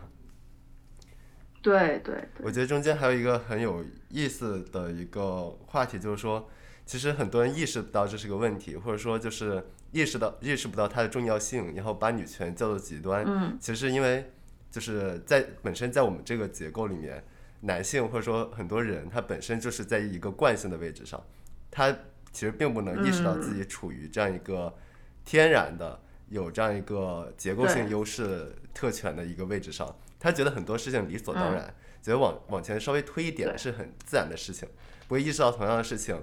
[1.61, 6.49] 对对，我觉得中间还有一个很有意思的一个话题，就是说，
[6.83, 13.23] 其实很多人意识不到这是个问题，或者说就是意识到意识不到它的重要性，然后把女权叫做极端。
[13.27, 14.31] 嗯，其实因为
[14.71, 17.23] 就是在本身在我们这个结构里面。
[17.65, 21.19] 男性或者说很多人，他本身就是在一个惯性的位置上，
[21.71, 21.91] 他
[22.31, 24.71] 其实并不能意识到自己处于这样一个
[25.23, 25.99] 天然的
[26.29, 29.95] 有这样一个结构性优势特权的一个位置上。
[30.19, 31.73] 他觉得很多事情理所当然，
[32.03, 34.69] 觉得往往前稍微推一点是很自然的事情，
[35.07, 36.21] 不会意识到同样的事情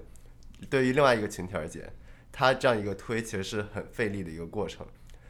[0.70, 1.92] 对于另外一个群体而言，
[2.30, 4.86] 他这样一个推其实是很费力的一个过程。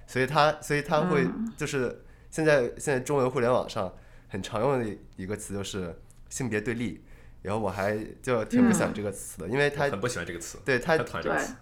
[0.06, 3.90] 所以他所以他会就是现在现在中文互联网上。
[4.32, 5.94] 很常用的一个词就是
[6.30, 7.04] 性别对立，
[7.42, 10.56] 然后我还就挺不喜欢这个词的，因为他很不喜欢这个词。
[10.64, 10.96] 对他，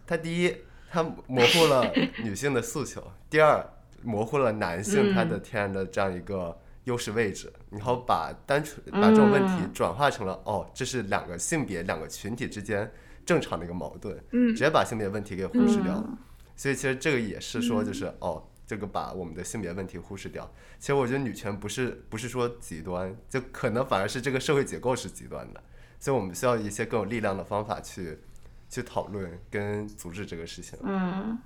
[0.07, 0.55] 他第一，
[0.89, 3.61] 他模糊了女性的诉求；第二，
[4.05, 12.89] 模糊了男性他的天然的这样一个优势位置，然后把单纯把这种问题转化成了哦，这是两个性别、两个群体之间
[13.27, 16.19] 正常的一个矛盾，直接把性别问题给忽视掉了。
[16.55, 18.47] 所以其实这个也是说，就是哦。
[18.71, 25.61] 这个把我们的性别问题忽视掉，其实我觉得女权不是不是说极端，就可能反而是这个社会结构是极端的，
[25.99, 28.21] 所以我们需要一些更有力量的方法去
[28.69, 30.79] 去讨论跟阻止这个事情。
[30.85, 31.37] 嗯，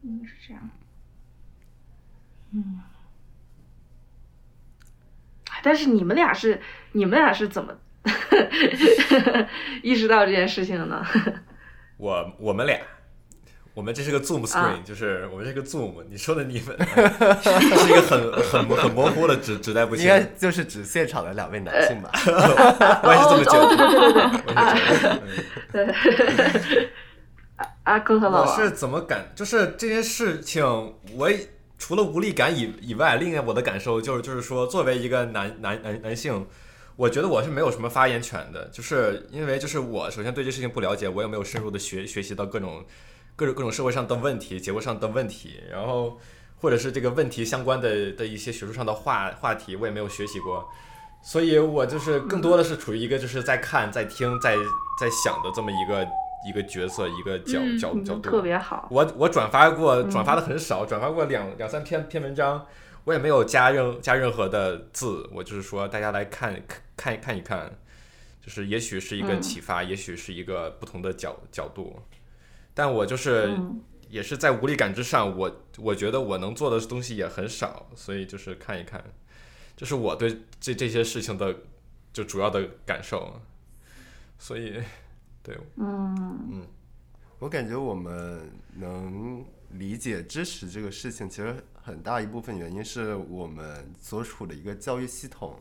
[0.00, 0.70] 嗯是这样。
[2.52, 2.80] 嗯，
[5.62, 7.76] 但是你们俩是你们俩是怎么
[9.84, 11.04] 意识到这件事情的呢？
[12.00, 12.80] 我我们俩，
[13.74, 16.74] 我们这是个 Zoom screen，就是我们这个 Zoom，你说的你们
[17.44, 20.06] 是一个很很很模糊的指指代不清。
[20.06, 22.10] 应该就是指现场的两位男性吧？
[23.04, 23.76] 我也是这么觉得。
[25.70, 26.90] 对对对对对。
[27.84, 29.30] 阿哥和老王，我是怎么感？
[29.34, 30.64] 就是这件事情，
[31.14, 31.30] 我
[31.78, 36.46] 除了无力感以以外，另外我的感受就是，就是说，作为一个男男男男性，
[36.96, 42.84] 我觉得我是没有什么发言权的，就是因为就是我首先对这事情不了解，我也没有深入的学学习到各种。
[43.36, 46.18] 各种各种社会上的问题、结构上的问题，然后
[46.56, 50.68] 或者是这个问题相关的的一些学术上的话话题，我也没有学习过，
[51.22, 54.56] 所以我就是更多的是处于一个就是在看、在听、在
[55.00, 56.06] 在想的这么一个
[56.46, 58.30] 一个角色、一个角角角度。
[58.30, 58.86] 特别好。
[58.90, 62.66] 我我转发过，转发的很少，转发过两两三篇篇文章，
[63.04, 66.62] 我也没有加任加任何的字，我就是说大家来看
[66.96, 67.78] 看看一看，
[68.40, 72.02] 就是也许是一个启发，也许是一个不同的角角度。
[72.74, 73.58] 但我就是
[74.08, 79.02] 也是在无力感之上，我我觉得我能做的东西也很少，所以就是看一看，
[79.76, 81.54] 这是我对这这些事情的
[82.12, 83.40] 就主要的感受，
[84.38, 84.80] 所以
[85.42, 86.14] 对，嗯。
[86.52, 86.66] 嗯，
[87.38, 95.58] 我感觉我们能理解支持这个事情，其实很大一部分原因是我们所处的一个教育系统，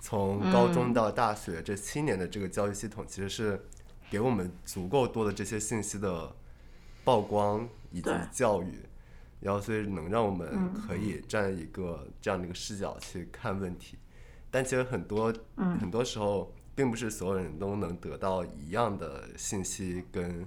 [0.00, 3.60] 从高中到大学这七年的这个教育系统其实是。
[4.10, 6.34] 给我们足够多的这些信息的
[7.04, 8.80] 曝光以及教育，
[9.38, 13.96] 然后所以能让我们可以站一个这样的一个视角去看问题，
[14.50, 20.44] 但其实很多很多时候并不是所有人都能得到一样的信息跟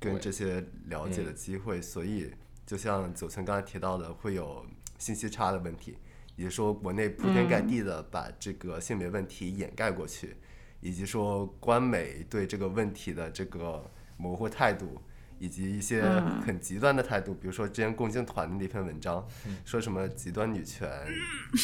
[0.00, 2.30] 跟这些了解的机会，所以
[2.66, 4.64] 就像九村刚才提到的，会有
[4.98, 5.96] 信息差的问题，
[6.36, 10.36] 也就是说国内铺天盖地的把这个性别问题掩盖过去。
[10.82, 15.00] 以及说官媒对这个问题的这个模糊态度，
[15.38, 16.02] 以及一些
[16.44, 19.26] 很极端的态度，比如说之前共青团的那篇文章，
[19.64, 20.88] 说什么极端女权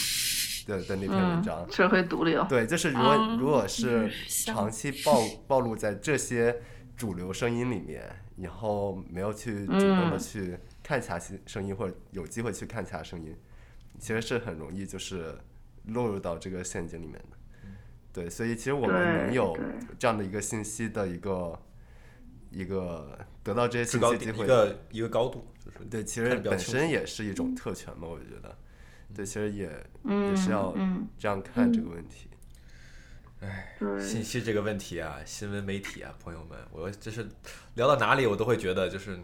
[0.67, 2.45] 的的那篇文章，社会毒瘤。
[2.49, 6.61] 对，就是如果如果是长期暴暴露在这些
[7.03, 13.37] 主流声音里面，然后没有去主动的去看其他声音，或者有机会去看其他声音，
[13.99, 15.37] 其实是很容易就是
[15.87, 17.37] 落入到这个陷阱里面的。
[18.13, 19.59] 对，所以其实我们能有
[19.99, 21.61] 这样的一个信息的一个
[22.53, 28.57] 一个得到这些信息机会，一个一个高度，就是对，其实本身也是一种特权嘛，我觉得，
[29.13, 29.69] 对，其实也
[30.05, 30.73] 也是要
[31.19, 32.29] 这样看这个问题。
[33.43, 37.27] 哎，信息这个问题啊，新闻媒体啊，朋友们，我就是
[37.75, 39.19] 聊到哪里，我都会觉得就是，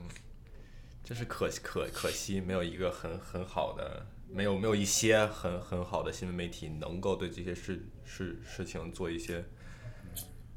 [1.04, 4.06] 真是可可可惜，没有一个很很好的。
[4.30, 9.42] 没有没有一些很很好的新闻媒体能够对这些事事事情做一些。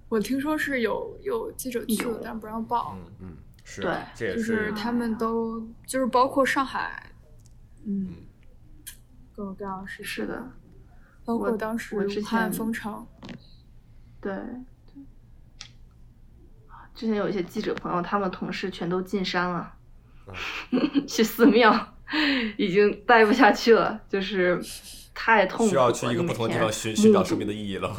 [0.10, 2.97] 我听说是有有记者去了，但不让报。
[2.97, 7.13] 嗯嗯，是，对，这也是他们都就是包括上海，
[7.86, 8.13] 嗯，
[9.32, 10.52] 各种各样的事是的，
[11.24, 13.08] 包括当时武汉封城。
[14.22, 15.04] 对对。
[16.96, 19.74] 之前有一些记者朋友，他们同事全都进山了，
[21.08, 21.88] 去寺庙。
[22.58, 24.62] 已经待不下去了，就是
[25.14, 25.70] 太痛苦了。
[25.70, 27.98] 需要去一个不同的地方寻寻找生命的意义了吗？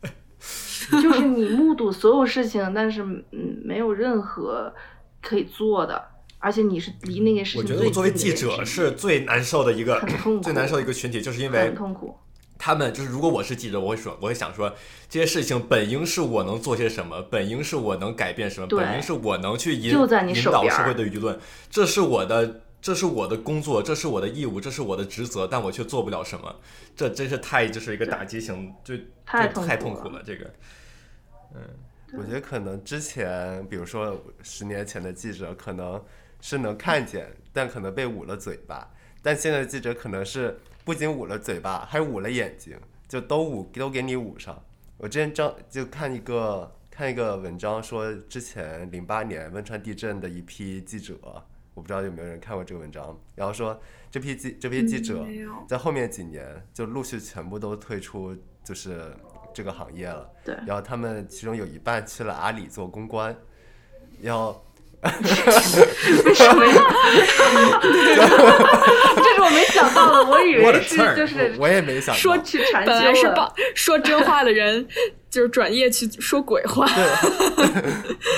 [1.02, 4.72] 就是你目睹所有事情，但是嗯，没有任何
[5.20, 6.02] 可以做的，
[6.38, 10.02] 而且你是离那件事情我觉得我作为记者是最难受的一个，
[10.42, 12.16] 最难受的一个群体，就是因为很痛苦。
[12.64, 14.74] 他们就是，如果我是记者，我会说，我会想说，
[15.10, 22.62] 这些事情本应是我能做些什么，本应是我能改变什么，本应是我能去引引导社会的舆论，这是我的。
[22.80, 26.54] 这是我的工作，这是我的义务，这是我的职责，但我却做不了什么，
[26.94, 30.22] 这真是太就是一个打击型，就太痛苦了。
[30.22, 30.50] 这个，
[31.54, 31.62] 嗯，
[32.18, 36.02] 我觉得可能之前，比如说十年前的记者，可能
[36.42, 38.86] 是能看见，但可能被捂了嘴巴；
[39.22, 44.62] 但现在的记者可能是不仅捂了嘴巴，还捂了眼睛，就都捂都给你捂上。
[44.98, 51.14] 我之前张就看一个看一个文章，说之前零八年汶川地震的一批记者。
[51.74, 53.76] 我不知道有没有人看过这个文章，然后说
[54.08, 55.26] 这批记这批记者
[55.66, 59.12] 在后面几年就陆续全部都退出就是
[59.52, 63.36] 这个行业了，对，然后他们其中有一半去了阿里做公关，
[64.20, 64.64] 然后。
[65.04, 66.80] 为什么呀？
[69.34, 74.86] 这是我没想到的，我以为 是就是我也没想到说去禅本来是帮说真话的人，
[75.28, 76.86] 就是转业去说鬼话。
[76.86, 77.64] 对，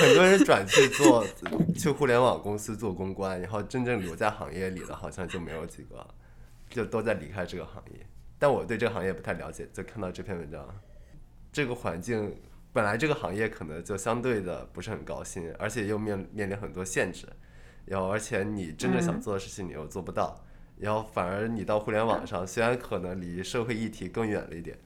[0.01, 1.25] 很多人转去做
[1.77, 6.05] 去互联网公司做公关，然后真正留在行业里的，好像就没有几个，
[6.69, 8.05] 就都在离开这个行业。
[8.39, 10.65] 但我对这个行业不太了解，就看到这篇文章，
[11.51, 12.35] 这个环境。
[12.73, 17.25] 本来这个行业可能就相对的不是很高薪，而且又面面临很多限制，
[17.85, 20.45] 然后而且你真正想做的事情你又做不到，
[20.79, 24.77] 然后反而你到互联网上，虽然可能离社会议题更远了一点，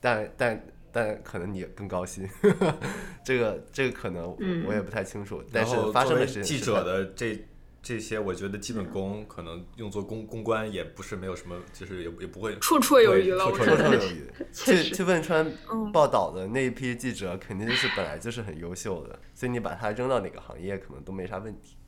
[0.00, 2.28] 但但但可能你更高薪，
[3.24, 4.36] 这个这个可能
[4.66, 7.44] 我也不太清楚，但是发生的事情记者的这。
[7.82, 13.42] 这些我觉得基本功可能用作公公关也不是没有什么，就是也也不会绰绰有余了。
[13.46, 14.30] 绰绰有余。
[14.52, 15.50] 去去汶川
[15.90, 21.78] 报道的那一批记者，肯定是本来就是很优秀的，所以你把他扔到哪个行业，可能都没啥问题。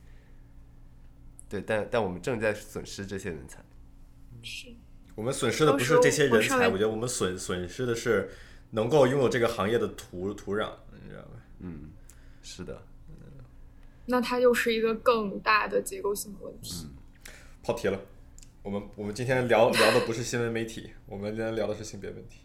[1.52, 3.62] 对，但但我们正在损失这些人才。
[4.42, 4.68] 是。
[5.14, 8.30] 我们损失的不是这些人才，我觉得我们损损失的是
[8.70, 10.70] 能够拥有这个行业的土土壤，
[11.04, 11.42] 你知道吗？
[11.58, 11.90] 嗯，
[12.42, 12.80] 是的。
[14.06, 16.88] 那它又是一个更大的结构性的问题。
[17.62, 18.00] 跑题了，
[18.62, 22.38] 我们我们今天聊聊的不是新闻媒体，我们今天聊的是性别问题。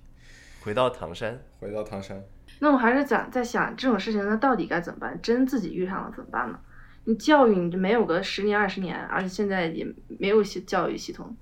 [0.60, 2.22] 回到唐山，回到唐山。
[2.60, 5.18] 那我还是想在想这种事情，那到底该怎么办？
[5.22, 6.60] 真自己遇上了怎么办呢？
[7.08, 9.88] 你教育你就没有个十年二十年，而且现在也
[10.20, 11.34] 没有系教育系统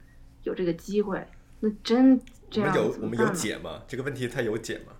[0.43, 1.25] 有这个机会，
[1.59, 3.81] 那真这样我们有我们有解吗？
[3.87, 4.93] 这个问题它有解吗？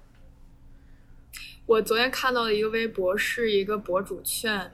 [1.68, 4.72] 我昨天看到了一个微博，是一个博主劝。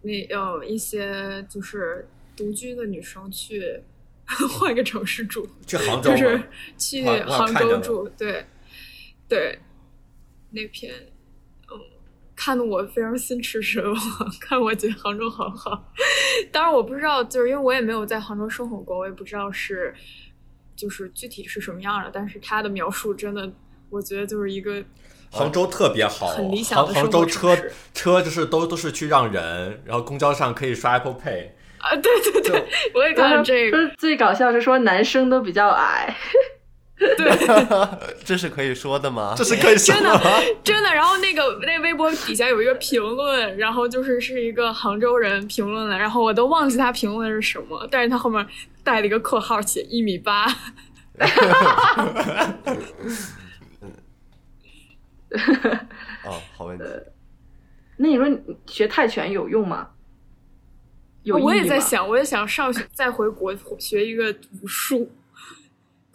[0.00, 3.82] 那有一些就是独居的女生去
[4.24, 6.42] 换个城市住，去杭州，就是
[6.78, 8.46] 去杭州住，对，
[9.28, 9.58] 对，
[10.50, 11.07] 那篇，嗯，
[12.40, 13.96] 看得我非常心驰神往，
[14.40, 15.84] 看我觉得杭州好好。
[16.52, 19.92] 当然我不知道，就是因为我也没有在杭州生活过，我也不知道是
[20.76, 22.10] 就是具体是什么样的。
[22.12, 23.50] 但是他的描述真的，
[23.90, 24.84] 我觉得就是一个。
[25.30, 27.54] 杭州特别好，杭杭州车
[27.92, 32.64] 车就是都都是去让人，然后公交上可以刷 Apple Pay 啊，对对对，
[32.94, 33.90] 我也看到这个。
[33.98, 36.16] 最搞笑是说男生都比较矮，
[36.98, 37.30] 对，
[38.24, 39.34] 这是可以说的吗？
[39.36, 40.20] 这是可以说的吗？
[40.64, 40.92] 真的。
[40.92, 48.44] 然后那个那微博底下有一个评论，然后就是是一个杭州人评论的，然后我都忘记他评论的是什么，但是他后面
[48.82, 50.46] 带了一个括号，写一米八。
[56.24, 56.84] 哦，好问题。
[57.96, 58.26] 那你说
[58.66, 59.88] 学泰拳有用吗？
[61.24, 65.10] 有我也在想，我也想上学，再回国学一个武术，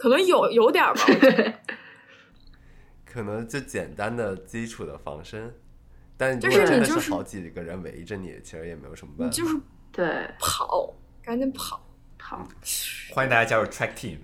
[0.03, 0.99] 可能有 有点吧。
[3.05, 5.55] 可能就简单的基础的防身，
[6.17, 9.33] 但就是你就是好几个人围着你，其实也没有什么办法。
[9.33, 9.57] 就是
[9.93, 11.81] 对跑，赶紧跑
[12.17, 12.45] 跑。
[13.13, 14.17] 欢迎大家加入 Track Team。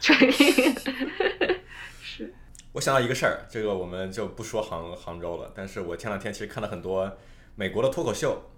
[2.02, 2.34] 是。
[2.72, 5.52] 我想到一个事儿，这个我们就不说杭杭州了。
[5.54, 7.16] 但是我前两天其实看了很多
[7.54, 8.50] 美国的脱口秀，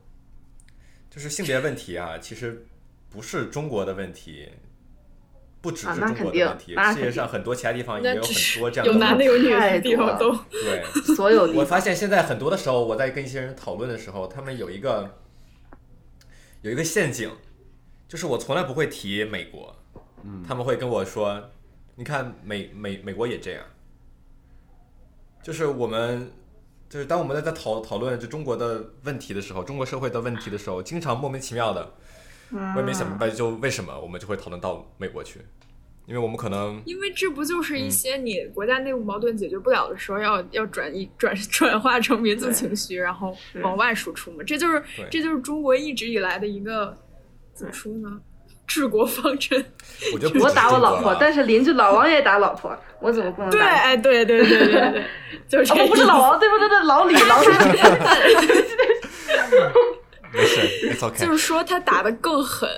[1.10, 2.66] 就是性别问题啊，其实
[3.10, 4.48] 不是中国的问题，
[5.62, 8.92] 不只是中国的问题，世界上很多其他地方也有很多这样的。
[8.92, 10.82] 有男的有女的地方都对。
[11.14, 11.44] 所有。
[11.52, 15.08] 我发现现在很多的时候，我在跟一些人讨论的时候，他们有一个
[16.62, 17.30] 有一个陷阱，
[18.08, 19.74] 就是我从来不会提美国，
[20.46, 21.50] 他们会跟我说
[21.94, 23.64] ：“你看美美美国也这样。”
[25.44, 26.30] 就是我们，
[26.88, 31.94] 就是当我们在在讨讨论就中国的问题的时候，中国社会的问题的时候，经常莫名其妙的，
[32.52, 35.40] 我也没想明白，就为什么我们就会讨论到美国去？
[36.06, 44.42] 因为我们可能，因为这不就是一些你国家内部矛盾解决不了的时候，要要转移转 转化成民族情绪，然后往外输出嘛？
[44.44, 46.96] 这就是这就是中国一直以来的一个
[47.54, 48.20] 怎么说呢？
[48.66, 49.64] 治国方针，
[50.14, 53.58] 我就我打我老婆，但是邻居老王也打老婆，我怎么不能打？
[53.58, 55.04] 对，哎，对对对对对，
[55.48, 56.68] 就是我不是老王，对不对？
[56.68, 57.48] 对，老李，老李。
[60.32, 61.18] 没事， OK。
[61.18, 62.68] 就是说他打的更狠，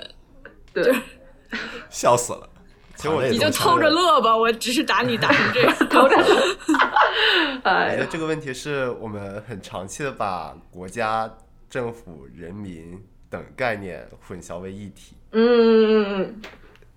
[0.73, 0.93] 对，
[1.89, 2.49] 笑死了。
[2.95, 6.57] 其实我你就偷着乐吧，我只是打你打成这样，偷着乐。
[7.63, 11.31] 我觉得这个问题是我们很长期的把国家、
[11.69, 13.03] 政府、人民。
[13.27, 15.17] 等概念混淆为一体。
[15.31, 16.41] 嗯嗯嗯嗯，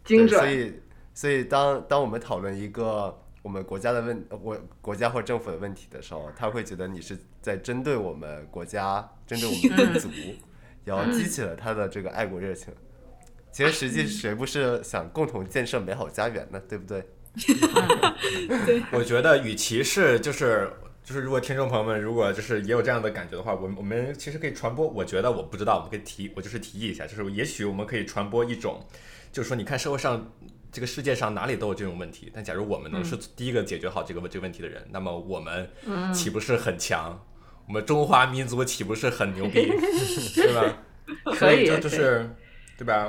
[0.04, 0.38] 精准。
[0.38, 0.72] 所以，
[1.12, 10.08] 所以当当我们讨论一个我们国家的问，我国家或政府的问题的时候，他会觉得你是在针对我们国家，针对我们民族，
[10.84, 12.72] 然后激起了他的这个爱国热情。
[13.52, 16.60] 其实，实际谁不是想共同建设美好家园呢？
[16.68, 17.04] 对不对？
[18.66, 18.82] 对。
[18.92, 20.70] 我觉得，与其是就是。
[21.04, 24.86] 就是如果听众朋友们如果就是也有这样的感觉的话，我们我们其实可以传播。
[24.86, 28.86] 我觉得我不知道，我们可以提，我就是提议一下，就是也许我们可以传播一种，
[29.32, 30.30] 就是说你看社会上
[30.70, 35.70] 这个世界上哪里都有这种问题，但假如我们能是第一个解决好这个这个问题的人，那么我们
[36.12, 37.18] 岂不是很强？
[37.68, 39.70] 我们中华民族岂不是很牛逼？
[40.34, 40.74] 对吧？
[41.36, 42.28] 可以，就是
[42.76, 43.08] 对吧？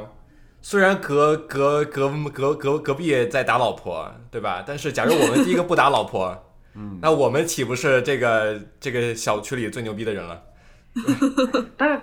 [0.62, 4.64] 虽然隔隔隔隔隔隔壁在打老婆，对吧？
[4.68, 6.46] 但是假如我们第一个不打老婆。
[6.76, 10.44] 嗯，那我们岂不是这个这个小区里最牛逼的人了？
[11.76, 12.00] 但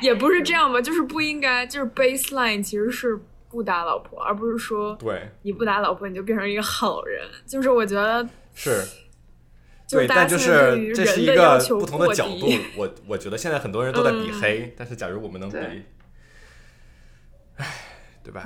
[0.00, 3.20] 也不是这样吧，就是不应该，就是 baseline 其实是
[3.50, 7.20] 不打老婆，而不是说对你不打老婆你就变成一个好人。
[7.46, 8.82] 就是我觉得是，
[9.88, 12.46] 对，就大家但就是这是一个求不同的角度。
[12.76, 15.82] 我我觉得现在很多人都在比嗯黑，但是假如我们能比对，
[17.56, 17.66] 唉，
[18.22, 18.44] 对吧？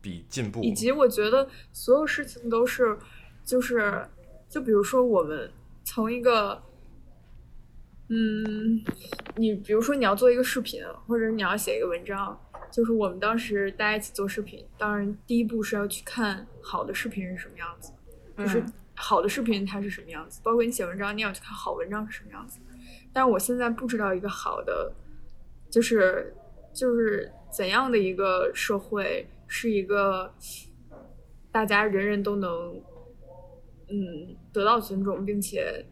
[0.00, 2.96] 比进步，以及我觉得所有事情都是，
[3.44, 4.06] 就是，
[4.48, 5.50] 就比如说我们
[5.82, 6.62] 从一个，
[8.06, 8.80] 嗯，
[9.34, 12.40] 你比如说你要做一个视频，或者你要写一个文章，
[12.70, 17.92] 就是我们当时大家一起做视频，当然第一步是要去看好的视频是什么样子，
[18.38, 22.58] 就是嗯好的视频它是什么样子，包括你写文章，你也要去看好文章是什么样子。
[23.12, 24.92] 但是我现在不知道一个好的，
[25.70, 26.34] 就是
[26.72, 30.32] 就是怎样的一个社会是一个
[31.52, 32.74] 大家人人都能
[33.88, 35.84] 嗯得到尊重，并且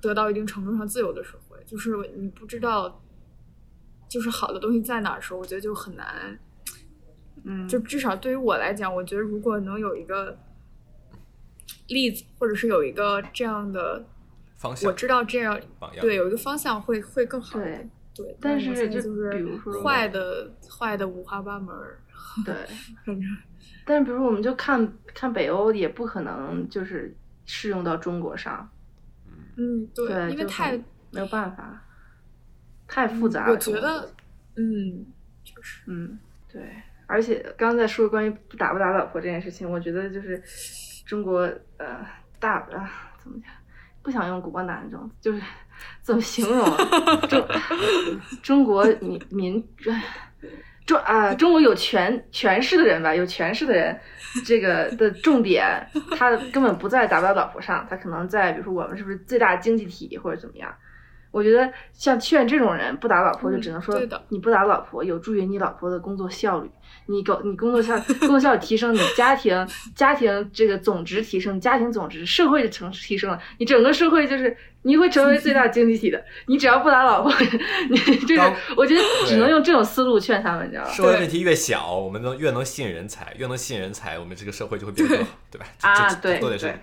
[0.00, 1.58] 得到一定程度上自由的社会。
[1.66, 3.02] 就是你不知道，
[4.08, 6.38] 就是好的东西在哪儿的时候，我觉得就很难。
[7.44, 10.36] 嗯，就至少对于我来讲，我觉得如果能有一个
[11.88, 14.04] 例子，或者是有一个这样的，
[14.56, 17.90] 方向我知道这样榜样，对有一个方向会会更好一对点。
[18.14, 21.74] 对，但是就是比如说坏的坏的五花八门，
[22.44, 22.54] 对。
[23.06, 23.22] 反正
[23.84, 27.16] 但是，比如说，我们就看看北欧，也不可能就是
[27.46, 28.68] 适用到中国上，
[29.56, 30.76] 嗯，对，对，因为太
[31.10, 31.82] 没有办法，
[32.86, 33.52] 太复杂了。
[33.52, 34.12] 我觉得，
[34.56, 35.06] 嗯，
[35.42, 36.18] 确实，嗯，
[36.52, 36.70] 对，
[37.06, 40.42] 而且刚刚在说关于不打不打老婆这件事情，我觉得就是
[41.08, 41.38] 中国
[41.78, 42.06] 呃
[42.38, 42.86] 大呃
[43.22, 43.50] 怎么讲，
[44.02, 45.40] 不想用国男这种，就是
[46.02, 46.64] 怎么形容？
[47.28, 47.48] 中
[48.44, 49.66] 中国民民
[50.84, 53.98] 中啊，中国有权权势的人吧，有权势的人，
[54.44, 55.86] 这个的重点，
[56.16, 60.70] 他根本不在打不打老婆上，他可能在比如说我们是不是最大经济体或者怎么样。
[61.30, 66.70] 我觉得像劝这种人不打老婆，就只能说嗯对的你不打老婆有助于你老婆的工作效率，
[67.06, 76.24] 你搞你工作效工作效率提升，你家庭家庭这个总值提升，家庭总值社会的成提升了，你整个社会就是你会成为最大经济体的。
[76.46, 77.32] 你只要不打老婆，
[77.90, 78.40] 你就是
[78.76, 80.90] 我觉得只能用这种思路劝他们，你知道吧？
[80.90, 85.66] 社会问题越小，我们能越能吸引人才，越能吸引人才，我们这个社会就会变得更好，对吧？
[85.82, 86.78] 啊，对都得是对，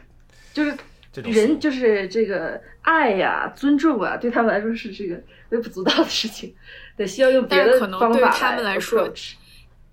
[0.54, 0.78] 就是
[1.22, 6.54] 这种人就是这个爱呀、尊重啊，对他们来说是这个微不足道的事情，
[6.98, 9.14] 得需要用别的但是可能方法对于他们来说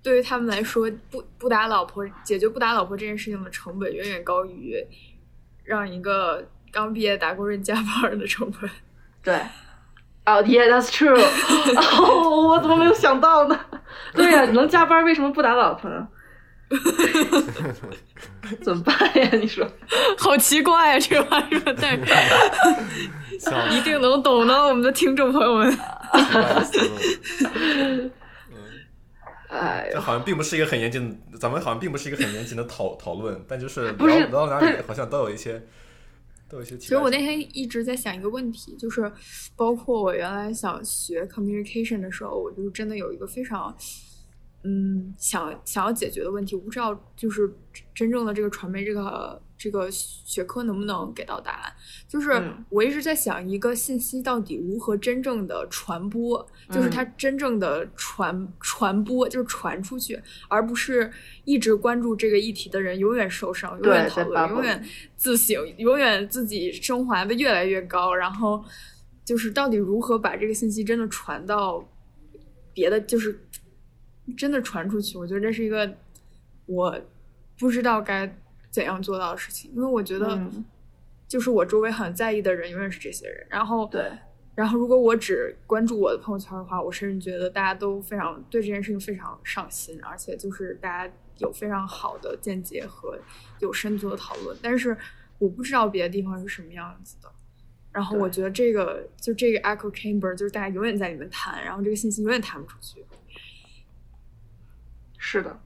[0.01, 4.75] 对于他们来说，不不打老婆，解决不打老婆这件事情的成本远远高于
[5.63, 8.69] 让一个刚毕业打工人加班的成本。
[9.23, 9.39] 对。
[10.25, 11.19] 哦、oh,，Yeah，that's true。
[12.01, 13.59] 哦，我怎么没有想到呢？
[14.13, 16.07] 对呀、能加班为什么不打老婆呢？
[18.61, 19.29] 怎么办呀？
[19.33, 19.65] 你说？
[20.17, 22.03] 好奇怪啊，这个话说，但是
[23.77, 25.77] 一定能懂的，我们的听众朋友们。
[29.49, 35.61] 哎，这好像并不是一个很严谨，咱们好像并不是一个很严谨的讨讨论，但就是不是聊聊到哪里好像都有一些
[36.49, 37.19] 都有一些其实我那。
[37.19, 39.11] 天一直在想一个问题，就是
[39.55, 43.75] 包括我原来想学 communication 的时候，我就真的有一个非常，
[44.63, 47.53] 嗯，想想要解决的问题，我不知道就是
[47.93, 51.73] 真正的这个传媒这个这个学科能不能给到答案。
[52.07, 52.63] 就是嗯。
[52.69, 61.11] 我一直在想，一个信息到底如何真正的传播，就是它真正的传传播，就是传出去，而不是
[61.43, 64.83] 一直关注这个议题的人永远受伤，永远讨论，永远
[65.15, 68.63] 自省，永远自己升华的越来越高，然后
[69.25, 71.85] 就是到底如何把这个信息真的传到
[72.73, 73.39] 别的，就是
[74.37, 75.91] 真的传出去，我觉得这是一个
[76.65, 76.99] 我
[77.59, 78.33] 不知道该
[78.69, 80.63] 怎样做到的事情，因为我觉得嗯
[81.27, 84.11] 就是我周围很在意的人永远是这些人，然后对，
[84.55, 93.17] 然后如果我只关注我的朋友圈的话，我甚至觉得大家都非常对这件事情非常上心，而且就是大家有非常好的见解和
[93.59, 94.55] 有深度的讨论。
[94.61, 94.95] 但是
[95.39, 97.29] 我不知道别的地方是什么样子的。
[97.91, 103.03] 然后我觉得这个就这个 echo chamber 就是大家永远在里面谈，然后这个信息永远谈不出去。
[105.25, 105.57] 是的，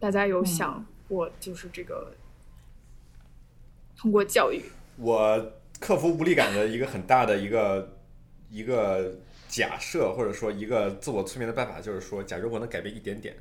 [0.00, 2.12] 大家有想过就是这个
[3.96, 4.64] 通过教育，
[4.96, 7.96] 我克服无力感的一个很大的一个
[8.50, 9.16] 一个
[9.46, 13.36] 假设，或者说一个自我催眠的办法，就是说，假如我能改变一点点，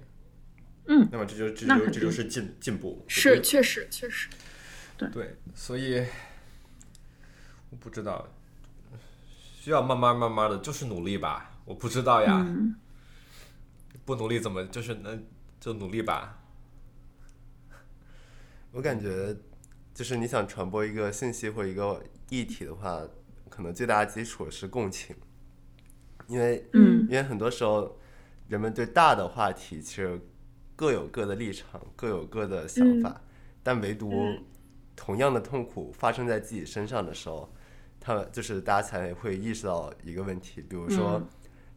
[0.86, 3.04] 嗯，那么这就这就这就是进进步。
[3.08, 4.30] 是确实确实，
[5.12, 6.06] 对，所以
[7.72, 8.30] 我不知道，
[9.56, 11.50] 需要慢慢慢慢的，就是努力吧。
[11.66, 12.76] 我不知道呀，嗯，
[14.06, 15.26] 不努力怎么就是能
[15.60, 16.44] 就努力吧。
[18.72, 19.36] 我感觉
[19.94, 23.02] 就是你想传播一个信息或一个议题的话，
[23.50, 25.16] 可能最大的基础是共情，
[26.28, 27.02] 因为嗯。
[27.04, 28.00] 因为很多时候
[28.48, 30.20] 人们对大的话题其实
[30.76, 33.22] 各有各的立场，各有各的想法，
[33.62, 34.12] 但唯独
[34.96, 37.54] 同样的痛苦发生在自己身上的时候，
[38.00, 41.28] 他们就是大家才会意识到一个问题，比如说嗯。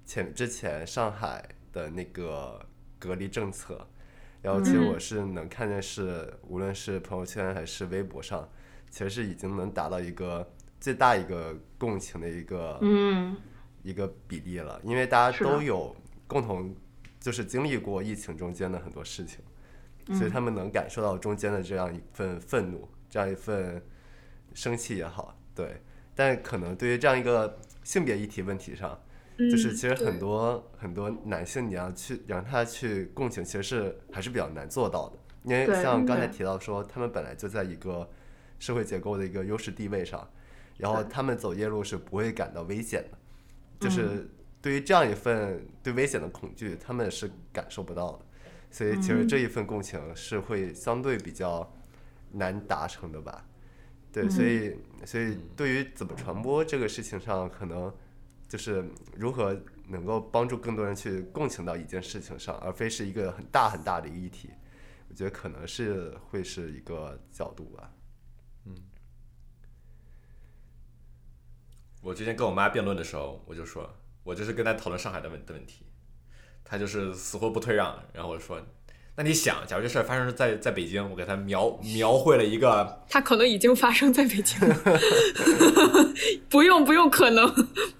[0.07, 1.45] 前之前上海
[1.77, 2.59] 的那个
[2.99, 3.87] 隔离政策，
[4.41, 8.49] 然后其实嗯我是能看见是无论是朋友圈还是微博上，
[8.91, 10.51] 其实是已经能达到一个
[10.81, 13.37] 最大一个共情的一个嗯。
[13.83, 15.95] 一个比例了，因为大家都有
[16.27, 16.75] 共同
[17.21, 19.39] 就是经历过疫情中间的很多事情，
[20.19, 23.81] 所以他们能感受到中间的这样一份愤怒，这样一份
[24.55, 25.81] 生气也好，对。
[26.17, 29.01] 但可能对于这样一个性别议题问题上，
[29.39, 38.09] 就是其实很对多很多男性你要去让他去共情，其实是还是比较难做到的，因为像刚才提到说，他们本来就在一个
[38.59, 40.29] 社会结构的一个优势地位上，
[40.77, 43.19] 然后他们走夜路是不会感到危险的，
[43.81, 44.31] 嗯就是。
[44.63, 48.19] 对于这样一份对危险的恐惧，他们是感受不到的，
[48.69, 51.73] 所以其实嗯这一份共情是会相对比较
[52.33, 53.47] 难达成的吧。
[54.11, 54.49] 对，所嗯。
[54.49, 57.95] 以所以对于怎么传播这个事情上，可能
[58.57, 58.83] 就是
[59.15, 59.55] 如何
[59.87, 64.49] 能够帮助更多人去共情到一件事情上，而非是一个很大很大的议题。
[65.11, 67.93] 我觉得可能是会是一个角度吧。
[68.65, 68.75] 嗯
[72.01, 75.85] 我之前跟我妈辩论的时候，我就说，我就是跟她讨论上海的问的问题，
[76.65, 78.59] 她就是死活不退让，然后我说，
[79.19, 84.77] 那你想，假如这事儿发生在在北京，我给他描描绘了一个， 他可能已经发生在北京了，
[86.51, 87.51] 不用不用可能，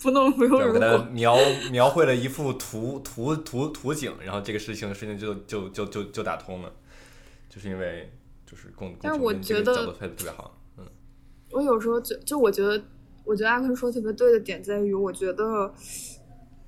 [0.03, 0.99] 不能不用对我给他。
[1.13, 1.39] 描
[1.71, 6.71] 描绘了一幅图图图图景，然后这个事情事情就就就就就打通了，
[7.49, 8.13] 就是因为
[8.45, 10.85] 就是共，共但是我觉得角度特别特别好，嗯，
[11.51, 12.83] 我有时候就就我觉得，
[13.25, 15.73] 我觉得阿坤说特别对的点在于，我觉得，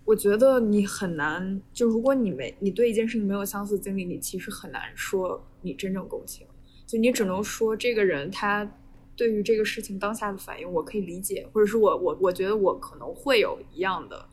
[0.08, 6.46] 我觉得你很难，就如果你没你对一件事情没有相似经历，你其实很难说你真正共情，
[6.86, 8.66] 就你只能说这个人他
[9.14, 14.26] 对于这个事情当下的反应，我可以理解，或者是我我我觉得我可能会有一样的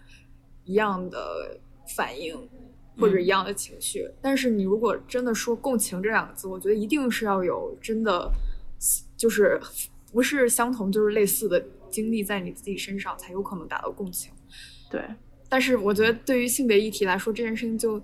[0.64, 1.60] 一样的
[1.96, 2.48] 反应。
[2.98, 8.32] 或者一样的情绪，但是你如果真的说共情这两个字，我觉得一定是要有真的，
[9.18, 9.60] 就是
[10.14, 14.32] 不是相同就是类似的经历在你自己身上，才有可能达到共情。
[14.90, 15.02] 对，
[15.56, 18.02] 但是我觉得对于性别议题来说，这件事情就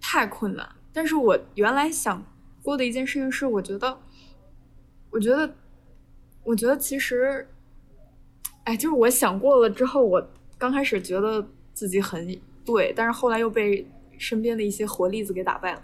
[0.00, 0.64] 太困难。
[0.92, 2.24] 但是我原来想
[2.62, 3.98] 过的一件事情是，我觉得，
[5.10, 5.52] 我觉得，
[6.44, 7.44] 我觉得其实，
[8.62, 10.24] 哎，就是我想过了之后，我
[10.56, 11.44] 刚开始觉得
[11.74, 13.84] 自己很对，但是后来又被
[14.16, 15.82] 身边的一些活例子给打败了。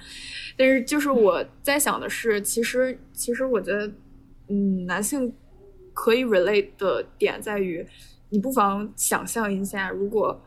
[0.56, 3.92] 但是就是我在想的是，其实其实我觉得，
[4.46, 5.34] 嗯，男性
[5.92, 7.84] 可以 relate 的点在于，
[8.28, 10.40] 你不妨想象一下，如果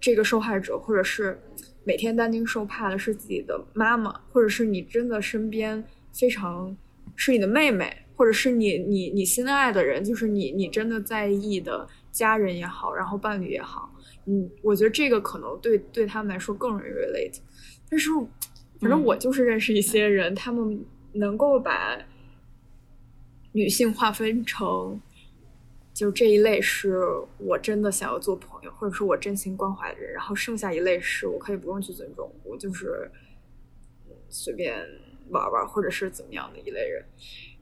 [0.00, 1.40] 这个受害者或者是
[1.84, 5.82] 每天担惊受怕的是自己的妈妈，或者是你真的身边
[6.12, 6.76] 非常
[7.14, 13.94] 是你的妹妹，或者是你你你心爱的人，就是你你真的在意的家人也好，然后伴侣也好，
[14.26, 17.38] 嗯，我觉得这个可能对对他们来说更容易 relate。
[17.88, 18.10] 但是，
[18.80, 21.96] 反正我就是认识一些人，他们能够把
[23.52, 25.00] 女性划分成，
[25.96, 27.00] 就这一类是
[27.38, 33.10] 我真的想要做朋友，或者说我真心关怀的人，然后剩下一类是我可以不用去尊重，我就是
[34.28, 34.76] 随便
[35.30, 37.02] 玩玩，或者是怎么样的一类人。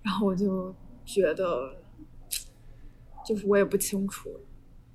[0.02, 0.74] 然后我就
[1.04, 1.76] 觉得，
[3.24, 4.28] 就是我也不清楚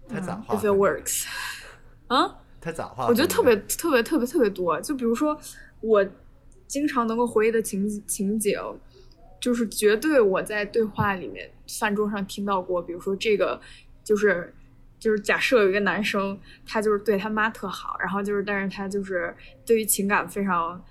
[0.09, 1.25] 他咋划 if it？works
[2.07, 2.41] 啊。
[2.59, 3.09] 他咋划分的？
[3.09, 4.81] 我觉得特别特别特别特别多。
[4.81, 5.39] 就比如说，
[5.79, 6.05] 我
[6.67, 8.59] 经常能够回忆的情情景，
[9.39, 12.81] 就是绝对我在对话里面饭桌上听到过。
[12.81, 13.59] 比如说这个，
[14.03, 14.53] 就是
[14.99, 19.35] 就是假设有一个男生，他就是对他妈特好，然后就是但是他就是
[19.65, 20.83] 对于情感非常，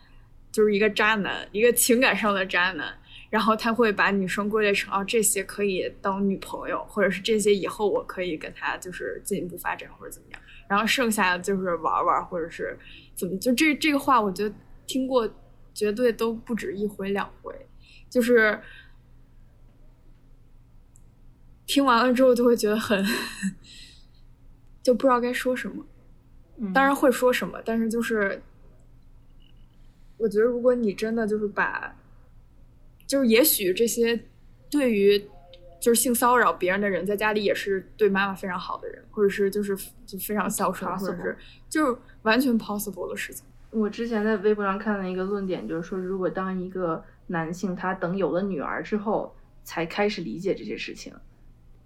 [0.51, 2.95] 就是一个渣男，一个情感上的渣男。
[3.31, 10.41] 然后他会把女生归类成哦，这些可以当女朋友，或者是这些以后我可以跟他就是进一步发展或者怎么样。
[10.67, 12.75] 然后剩下的就是玩玩，或者是
[13.15, 14.55] 怎么，就这这个话，我觉得
[14.87, 15.29] 听过
[15.75, 17.55] 绝对都不止一回两回，
[18.11, 18.61] 就是
[21.67, 23.05] 听完了之后就会觉得很
[24.83, 25.85] 就不知道该说什么。
[26.61, 28.43] 嗯当然会说什么，但是就是
[30.17, 31.95] 我觉得，如果你真的就是把，
[33.07, 34.21] 就是也许这些
[34.69, 35.17] 对于
[35.81, 41.39] 就是性骚扰别人的人，在家里也是对妈妈非常好的人，或者是就是就非常孝顺，或者是
[41.69, 43.45] 就是完全 possible 的事情。
[43.71, 51.15] 我之前在微博上看了一个论点，就是说，如果当一个男性他等有了女儿之后，才开始理解这些事情。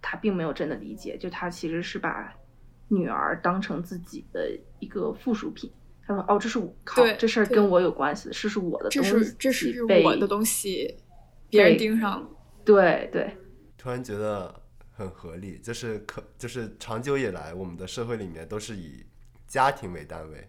[0.01, 2.35] 他并没有真的理解，就他其实是把
[2.89, 5.71] 女儿当成自己的一个附属品。
[6.05, 10.97] 他说：“哦，这是我靠，这事儿跟我有关系的，这是我的东西，这是这是我的东西，
[11.49, 12.29] 别人盯上了。”
[12.65, 13.37] 对对。
[13.79, 14.53] 突然觉得
[14.91, 19.07] 很合理，就是可就是长久以来，我们的社会里面都是以
[19.47, 20.49] 家庭为单位，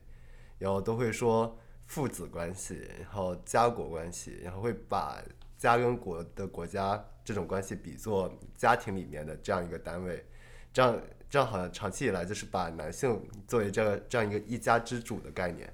[0.57, 1.55] 然后都会说
[1.86, 5.21] 父子关系，然后家国关系，然后会把
[5.57, 10.25] 家跟国的国家这种关系比作家庭里面的这样一个单位，
[10.71, 15.71] 这样这样好像长期以来就是把男性作为这个这样一个一家之主的概念，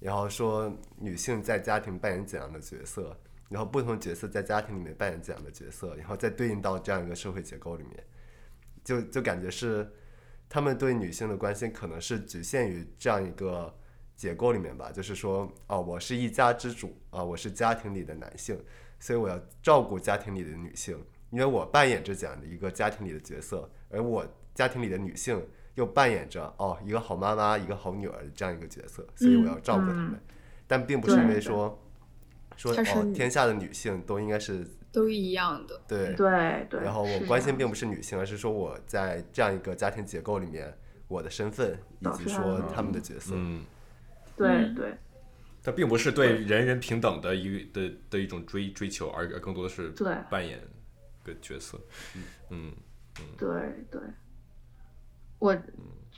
[0.00, 3.16] 然后说女性在家庭扮演怎样的角色。
[3.48, 8.02] 然后不同角色在家庭里面扮演怎样的角色，然后再对应到这样一个社会结构里面，
[8.82, 9.86] 就就感觉是
[10.48, 13.76] 他们对女性的关心可能是局限于这样一个
[14.22, 18.56] 结构里面吧，就是说，哦，我是一家之主啊，我是家庭里的男性，
[19.00, 20.96] 所以我要照顾家庭里的女性，
[21.30, 25.44] 因为我扮演着这样的一个家庭里的角色，而我家庭里的女性
[25.74, 30.20] 又扮演着哦一个好妈妈、一个好女儿的这样一个角色，所以我要照顾她们，
[30.68, 31.76] 但并不是因为说。
[32.56, 36.80] 说哦，天下的女性都应该是都一样的，对对对。
[36.80, 40.72] 然后我关心并不是女性，而是说我在这样一个家庭结构里面，
[41.08, 43.32] 我的身份以及说他们的角色。
[43.34, 43.64] 嗯，
[44.36, 44.94] 对对。
[45.62, 50.60] 它并不是对人人平等的一的的一种追追求，而更多的是对扮演
[51.24, 51.80] 个角色。
[52.16, 52.72] 嗯嗯。
[53.38, 53.48] 对
[53.90, 54.00] 对。
[55.38, 55.56] 我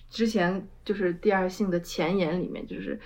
[0.09, 2.99] 之前就是第二性的前言里面，就是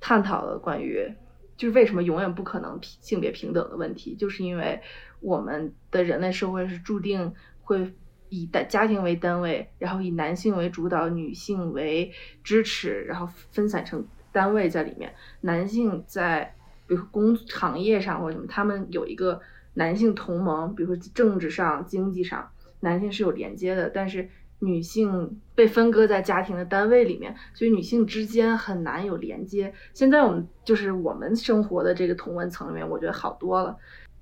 [0.00, 1.10] 探讨了关于。
[1.56, 4.78] 就是为什么永远不可能性别平等的问题，就是因为
[5.20, 7.94] 我们的人类社会是注定会
[8.28, 12.12] 以单家庭为单位，然后以男性为主导，女性为
[12.44, 14.06] 支持，然后分散成
[14.36, 15.14] 单位在里面。
[15.40, 16.54] 男性在
[16.86, 19.40] 比如说工行业上或者什么，他们有一个
[19.74, 24.28] 男性同盟，比如说政治上、经济上，男性是有连接的，但是。
[24.58, 29.70] 女性被分割在家庭的单位里面，所以女性之间很难有连接。
[29.92, 33.76] 现在我们就是我们生活的这个同文层里面，我觉得好多了。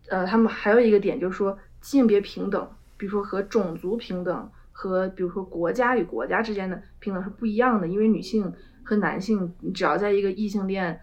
[0.08, 8.52] 呃，他们还有一个点就是说性别平等，比如说和种族平等和比如说国家与国家之间的平等是不一样的，因为女性
[8.84, 11.00] 和男性只要在一个异性恋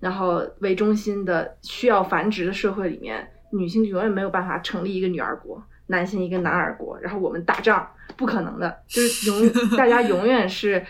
[0.00, 5.62] 然后为中心的需要繁殖的社会里面，女性永远没有办法成立一个女儿国。
[5.86, 10.82] 男性一个男儿国，然后我们打仗不可能的，就是永 大家永远是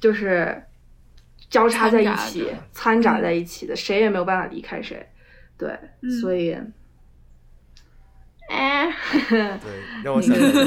[0.00, 0.60] 就是
[1.48, 5.06] 交叉在一起、掺杂在一起的，谁也没有办法离开谁。
[5.56, 5.78] 对，
[6.20, 6.56] 所以，
[8.50, 8.92] 哎，
[9.30, 9.60] 对，
[10.02, 10.66] 让我想起一个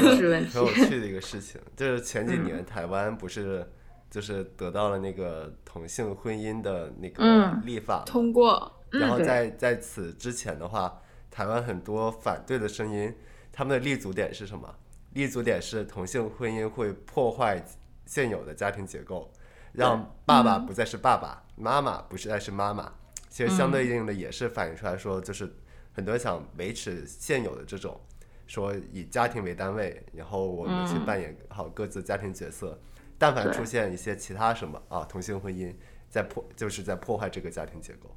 [0.62, 3.66] 有趣的一个事情，就是前几年台湾不是
[4.10, 11.00] 就是得到了那个同性婚姻的那个立法通过，然后在在此之前的话，
[11.30, 13.14] 台湾很多反对的声音。
[13.50, 14.72] 他们的立足点是什么？
[15.14, 17.60] 立足点是同性婚姻会破坏
[18.06, 19.28] 现有的家庭结构，
[19.72, 22.92] 让爸爸不再是爸爸，妈妈不是再是妈妈。
[23.28, 25.52] 其实相对应的也是反映出来说，就是
[25.92, 28.00] 很多想维持现有的这种，
[28.46, 32.78] 说以家庭为单位，然后我们去扮演好各自家庭角色。
[33.18, 35.74] 但凡出现一些其他什么啊，同性婚姻
[36.08, 38.16] 在破，就是在破坏这个家庭结构。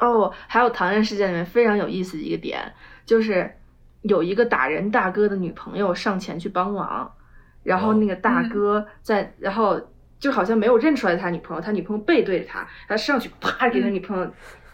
[0.00, 2.74] 哦，还有唐人世界里面非常有意思的一个点
[3.06, 3.56] 就是。
[4.02, 7.14] 有一个打人大哥的女朋友上前去帮忙，
[7.62, 9.80] 然后那个大哥在，然后
[10.18, 14.28] 就好像没有认出来他女朋友，他女朋友背对着他，他上去啪给他女朋友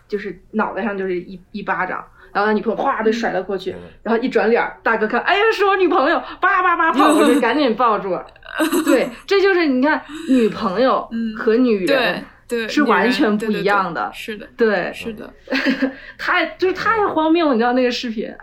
[0.08, 2.02] 就是脑袋上就是一一巴掌，
[2.32, 8.18] 然后他女朋友哗被甩了过去，然后一转脸，大哥看，哎呀是我女朋友，叭叭叭跑过去 赶紧抱住，
[8.84, 14.92] 对，这就是你看女朋友和女人对是完全不一样的，是的，对。
[14.94, 15.32] 是的，
[16.18, 18.34] 太就是太荒谬了，你知道那个视频。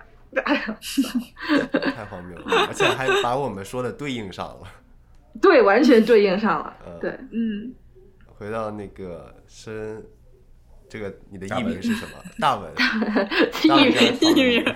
[0.43, 0.77] 哎呀，
[1.95, 4.67] 太荒谬了，而且还把我们说的对应上了。
[5.41, 6.73] 对，完全对应上了。
[6.99, 7.73] 对，嗯。
[8.37, 10.03] 回到那个申，
[10.95, 12.11] 这个你的艺名是什么？
[12.39, 12.71] 大文。
[13.63, 13.91] 艺名，
[14.21, 14.63] 艺名。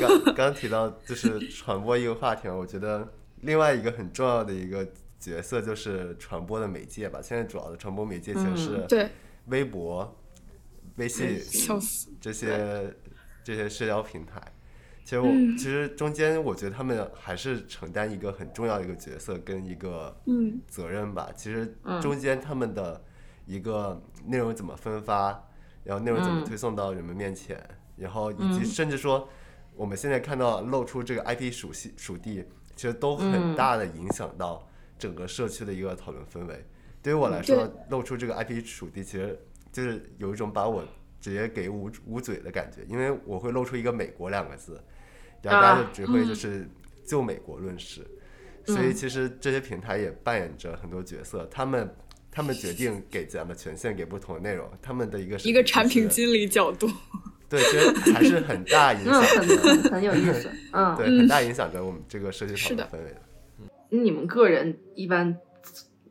[0.00, 3.08] 刚刚提到就是传播一个话题，我觉得
[3.42, 4.84] 另外一个很重要的一个
[5.20, 7.20] 角色就是传播的媒介吧。
[7.22, 9.08] 现在主要的传播媒介其实是对
[9.46, 10.16] 微博。
[10.96, 11.40] 微信
[12.20, 12.92] 这些
[13.42, 14.38] 这些社交平台，
[15.02, 20.14] 其实我其实中间我觉得他们还是承担一个很重要的一个角色跟一个
[20.68, 21.30] 责任吧。
[21.34, 23.02] 其实中间他们的
[23.50, 25.26] 一个内容怎么分发，
[25.84, 27.58] 然后内容怎么推送到人们面前，
[27.96, 29.28] 然后以及甚至说
[29.74, 32.44] 我们现在看到露出这个 IP 属系属地，
[32.76, 34.66] 其实都很大的影响到
[34.98, 36.64] 整个社区的一个讨论氛围。
[37.02, 39.38] 对于我来说，露出这个 IP 属地其实。
[39.72, 40.82] 就是有一种把我
[41.20, 44.82] 直接给捂捂嘴的感觉，因为我会露出一个“美国”两个字，
[45.42, 46.68] 然后大家就只会就是
[47.06, 48.04] 就美国论事，
[48.66, 51.88] 所以其实这些平台也扮演着很多角色，他们
[52.30, 56.88] 他们决定给咱们权限给不同的内容，他们的一个一个产品经理角度，
[57.48, 63.20] 对，其实还是很大影响，很很有意思， 嗯，对，很大影响着我们这个社区讨论氛围的。
[63.90, 65.36] 你们个人一般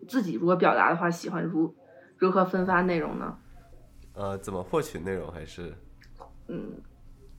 [0.08, 1.74] 自己如果表达的话，喜欢如
[2.18, 3.38] 如何分发内容呢？
[4.14, 5.74] 呃，怎么获取内容还是？
[6.50, 6.74] 嗯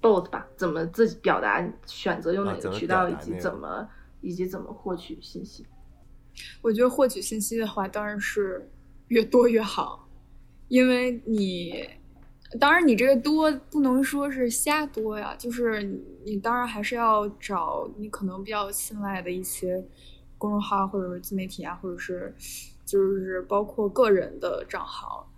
[0.00, 3.86] ，both 吧，怎么自己表达，选择用哪个渠道，以及怎么
[4.22, 5.66] 以及怎么获取信息？
[6.62, 8.70] 我觉得获取信息的话，当然是
[9.08, 10.08] 越多越好，
[10.68, 11.88] 因为你，
[12.58, 15.82] 当然你这个多不能说是瞎多呀，就是
[16.24, 19.84] 你当然还是要找你可能比较信赖的一些。
[20.40, 22.34] 公众号或者是自媒体啊，或者是
[22.86, 25.30] 就是包括个人的账号，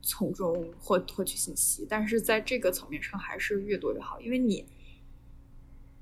[0.00, 1.84] 从中获获取信息。
[1.90, 4.64] 但是在这个层面上，还是越多越好，因为你，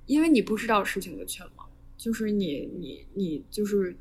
[0.05, 3.97] 因为你不知道事情的全貌，就是你你你就是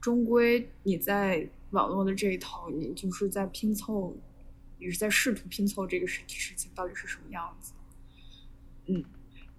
[0.00, 4.16] 终归你在网络的这一头，你就是在拼凑，
[4.78, 7.72] 你是在试图拼凑这个实体事情到底是什么样子。
[8.86, 9.04] 嗯，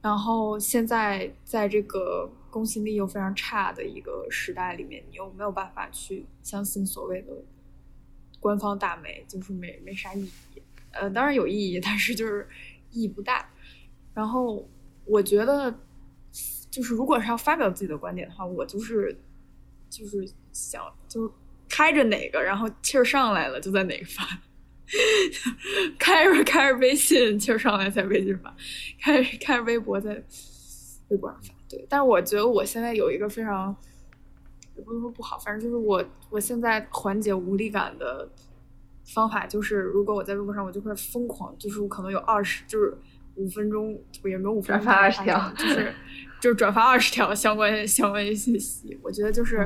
[0.01, 2.31] 然后现在在这个。
[2.51, 7.31] 公信力又非常差的一个时代里面，你又没有办法去相信所谓的
[8.41, 10.61] 官方大媒，就是没没啥意义。
[10.91, 12.45] 呃，当然有意义，但是就是
[12.89, 13.49] 意义不大。
[14.13, 14.67] 然后
[15.05, 15.73] 我觉得，
[16.69, 19.17] 就是如果是要发表自己的观点的话，我就是
[19.91, 21.31] 就是想就
[21.69, 24.25] 开着哪个，然后气儿上来了就在哪个发。
[25.97, 28.53] 开着开着微信气儿上来在微信发，
[28.99, 30.21] 开着开着微博在
[31.07, 31.53] 微博上发。
[31.69, 33.73] 对，但是我觉得我现在有一个非常，
[34.75, 38.29] 也不是说不好，反正就是我我现在缓解无力感的
[39.05, 42.97] 方法，就是如果我在微博上，我就会疯狂，就是我可能有二十，就是
[43.35, 45.93] 五分钟也没有五分钟，转发二十条，就是
[46.41, 48.99] 就是转发二十条相关相关信息。
[49.01, 49.65] 我觉得就是，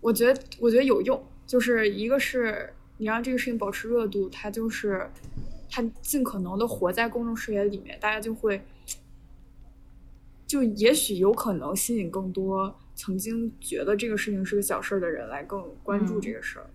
[0.00, 5.10] 我觉得我觉得有用，就是一个是你让这个事情保持热度，它就是
[5.68, 8.62] 它尽可能的活在公众视野里面，大家就会。
[10.46, 16.68] 就也许有可能吸引更多曾经觉得这个事情是个小事儿的人来更关注这个事儿，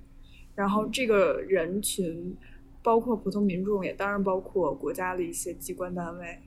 [0.55, 2.35] 然后这个人群
[2.81, 6.39] 包括普通民众，也当然包括国家的一些机关单位。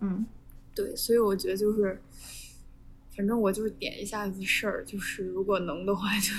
[0.00, 0.26] 嗯，
[0.74, 2.00] 对，所以我觉得就是，
[3.16, 6.32] 反正我就是点一下子事儿，就是如果能的话就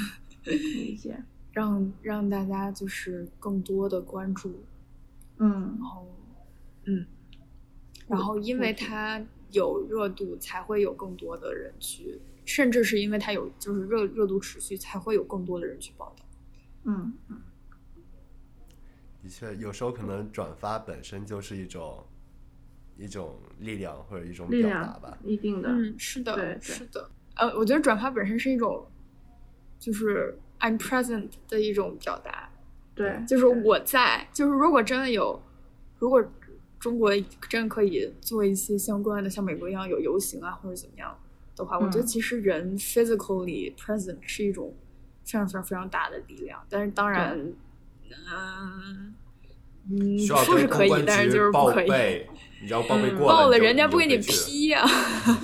[0.51, 1.23] 理解，
[1.53, 4.63] 让让大家就是更多的关注。
[5.37, 6.07] 嗯，然后，
[6.85, 7.05] 嗯，
[8.07, 9.25] 然后因为它。
[9.53, 16.25] 有热度才会有更多的人去，甚至是因为它有就是热热度持续，才会有更多的人去报道。
[16.85, 17.39] 嗯嗯，
[19.21, 22.03] 的确，有时候可能转发本身就是一种
[22.97, 27.09] 一种力量或者一种表达吧，一定的，嗯，是的，对，是的。
[27.35, 28.85] 呃，我觉得转发本身是一种，
[29.79, 32.49] 就是 I'm present 的一种表达。
[32.95, 35.41] 对，就是我在，就是如果真的有，
[35.99, 36.23] 如果。
[36.79, 37.09] 中国
[37.47, 41.17] 真的可以做一些相关的，像美国一样有游行啊，或者怎么样
[41.55, 44.75] 的话，我觉得其实人 physically present 是一种
[45.23, 46.61] 非常非常非常大的力量。
[46.69, 47.39] 但是当然，
[48.29, 49.15] 嗯，
[49.89, 52.27] 嗯，说是可以，但是就是不可以。
[52.63, 54.83] 你知道报备过了，报了人家不给你批呀。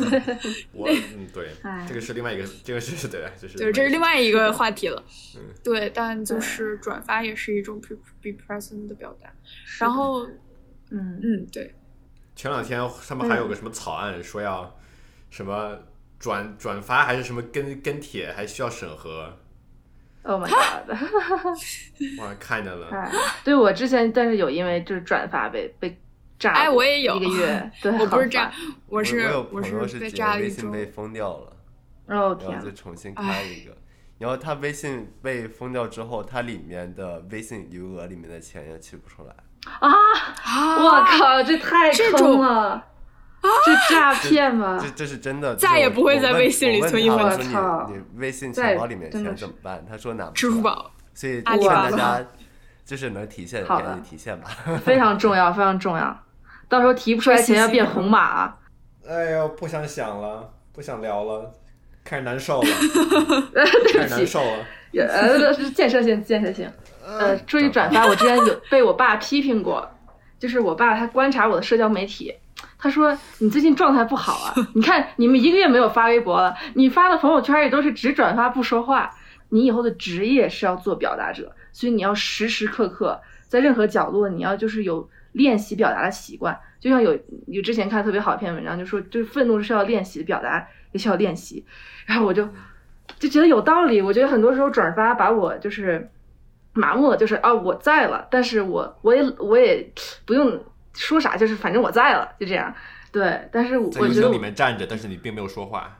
[0.71, 1.49] 我嗯，对，
[1.85, 5.03] 这个是另外一个，这个是 对，就是对，这是另外一个话题了。
[5.61, 7.79] 对，但就是转发也是一种
[8.21, 9.29] be present 的表达，
[9.79, 10.25] 然后。
[10.91, 11.75] 嗯嗯，对。
[12.35, 14.75] 前两天他们还有个什么草案，说要
[15.29, 15.77] 什么
[16.17, 19.37] 转转发还是什么跟跟帖，还需要审核。
[20.23, 20.89] Oh my god！
[22.19, 23.11] 我看见了。
[23.43, 25.95] 对，我之前但是有因为就是转发被被
[26.39, 26.51] 炸。
[26.53, 27.71] 哎，我也有一个月。
[27.83, 28.51] 对，我不是炸，
[28.87, 31.53] 我是我是被炸了微信被封掉了。
[32.07, 32.51] 哦天！
[32.51, 33.77] 然后就重新开一个，
[34.17, 39.35] 然后他微信被封掉之后，他里面的微信余额里面的钱也取不出来。
[39.79, 39.91] 啊！
[40.81, 42.83] 我靠，这太坑了！
[43.65, 44.79] 这诈骗吗？
[44.81, 47.51] 这这是真的，再也不会在微信里存一分钱。
[47.89, 49.85] 你微信钱包里面钱怎么办？
[49.87, 50.29] 他说拿？
[50.31, 50.91] 支付宝。
[51.13, 52.25] 所以劝大家
[52.83, 54.49] 就是能提现赶紧提现吧。
[54.83, 56.23] 非常重要，非常重要。
[56.69, 58.55] 到时候提不出来钱要变红码。
[59.07, 61.51] 哎呦，不想想了，不想聊了，
[62.05, 62.67] 开始难受了，
[63.91, 64.65] 开始难受了。
[64.93, 66.71] 呃，是建设性，建设性。
[67.05, 68.05] 呃，注意转发。
[68.05, 69.89] 我之前有 被我爸批评过，
[70.37, 72.33] 就是我爸他观察我的社交媒体，
[72.77, 74.53] 他说你最近状态不好啊。
[74.75, 79.09] 你看你们一个月没有发微博了，你发的朋友圈也都是只转发不说话。
[79.49, 86.59] 你以后的职业是要做表达者，所以你要时时刻刻在任何角落，你要就是有练习表达的习惯。
[86.79, 87.17] 就像有
[87.47, 91.65] 有之前看特别好一篇文章，就说就是愤怒是需要练习，表达也需要练习。
[92.05, 92.47] 然后我就
[93.17, 94.01] 就觉得有道理。
[94.01, 96.09] 我觉得很多时候转发把我就是
[96.73, 99.91] 麻木了，就是啊我在了，但是我我也我也
[100.25, 100.63] 不用
[100.93, 102.73] 说啥，就是反正我在了，就这样。
[103.11, 105.97] 对，但是我觉得里面站着，但是你并没有说话。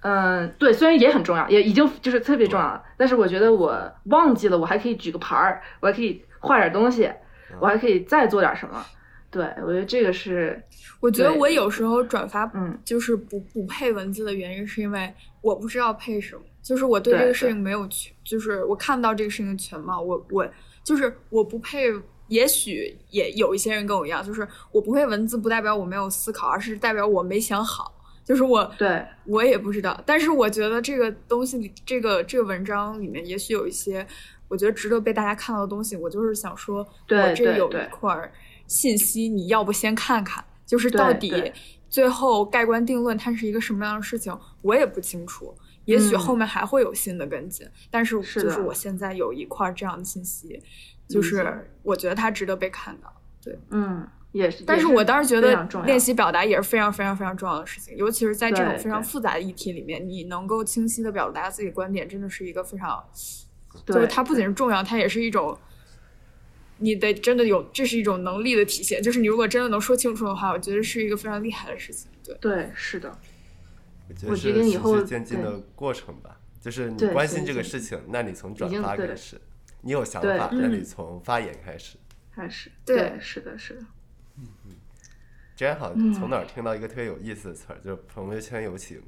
[0.00, 7.10] 嗯，对，虽然也很重要，也已经就是特别重要了，但是我觉得我忘记了，我还可以举个牌儿，我还可以画点东西，
[7.60, 8.84] 我还可以再做点什么。
[9.30, 10.62] 对，我觉得这个是，
[11.00, 20.48] 我觉得我有时候转发，嗯，就是不不配文字的原因，是因为我不知道配什么，就是我对这个事情没有全，就是我看不到这个事情的全貌，我我
[20.82, 21.92] 就是我不配。
[22.28, 27.94] 也许也有一些人跟我一样，就是我不配文字，不代表我没有思考，而是代表我没想好。
[28.24, 30.02] 就是我，对我也不知道。
[30.06, 34.04] 但是我觉得这个东西里，这个这个文章里面，也许有一些
[34.48, 35.96] 我觉得值得被大家看到的东西。
[35.96, 38.32] 我就是想说，我这有一块
[38.66, 40.44] 信息，你要不先看看？
[40.66, 41.52] 就是到底
[41.88, 45.54] 最后盖棺定论，它是一个什么样的事情，我也不清楚。
[45.84, 50.62] 也许后面还会有新的跟进，但是就是我现在有一块这样的信息。
[51.06, 51.46] 就是
[51.82, 54.64] 我觉得它值得被看到，对，嗯，也是。
[54.64, 63.04] 但是我当时觉得练习表达也是非常非常非常重要的事情，尤其是在这种非常复杂的议题里面，你能够清晰的表达自己观点，真的是一个非常，
[63.86, 65.58] 就是它不仅是重要，它也是一种，
[66.78, 69.02] 你得真的有，这是一种能力的体现。
[69.02, 72.10] 就是你如果真的能说清楚的话，我觉得是一个非常厉害的事情。
[72.22, 73.16] 对，对，是的。
[74.26, 79.40] 我觉得是循序渐进的过程吧，就是你关心这个事情，那你从转发开始。
[79.80, 81.96] 你有想法，那你从发言开始。
[82.34, 83.80] 开始，对，是的，是的。
[84.38, 84.72] 嗯嗯。
[85.56, 89.00] 之前好像从哪儿听到一个特别有意思的词儿，就是朋友圈有情。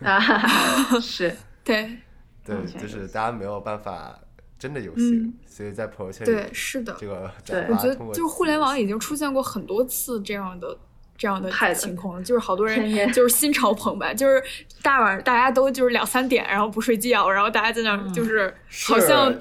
[0.00, 1.00] 啊哈哈！
[1.00, 1.36] 是。
[1.62, 1.98] 对。
[2.46, 4.18] 对，就是大家没有办法
[4.58, 6.96] 真的有情，所以在朋友圈里，对，是的。
[6.98, 7.30] 这个，
[7.68, 10.78] 我觉得就是互联网已经出现过很多次这样的。
[11.18, 14.42] 这样的情况，就是好多人就是心潮澎湃，就是
[14.82, 18.54] 大晚大家都就是两三点，然后不睡觉，然后大家在那就是
[18.86, 19.34] 好像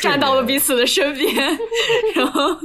[0.00, 1.34] 站到了彼此的身边，
[2.14, 2.56] 然后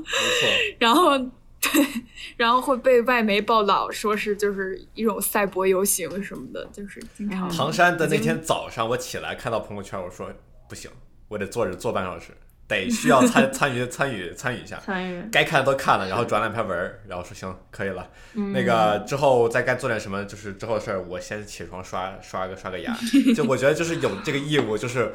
[0.78, 1.18] 然后
[1.62, 1.86] 对，
[2.38, 7.48] 然后会被外媒报道说是就是一种赛博游行什么的，就是经常。
[7.50, 10.32] 唐山的那天早上，我起来看到朋友圈，我说
[10.68, 10.90] 不行，
[11.28, 12.32] 我得坐着坐半小时。
[12.68, 18.10] 得需要参 参与参与参与一下，参与该看的都看了，然后转两篇文，然后说行可以了。
[18.54, 22.96] 那个之后再该做点什么，就是之后的事儿，我先起床刷刷个刷个牙。
[23.36, 25.14] 就我觉得就是有这个义务，就是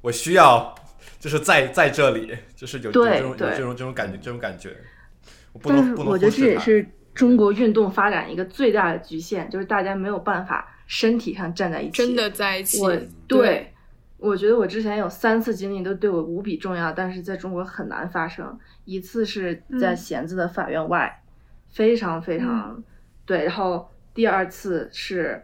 [0.00, 0.74] 我需要
[1.20, 4.76] 就是在在这里，就是有有这种有这种这种感觉这种感觉。
[5.60, 12.80] 不能不能我觉得这也是中国运动发展一个最大的局限，就是大家没有办法身体上站在一起，真的在一起。
[12.80, 12.96] 我
[13.26, 13.72] 对。
[14.20, 18.58] 我觉得我之前有三次经历都对我无比重要，但是在中国很难发生。
[18.84, 21.22] 一次是在弦子的法院外，
[21.68, 22.82] 非常非常
[23.24, 23.44] 对。
[23.44, 25.40] 然后第二次是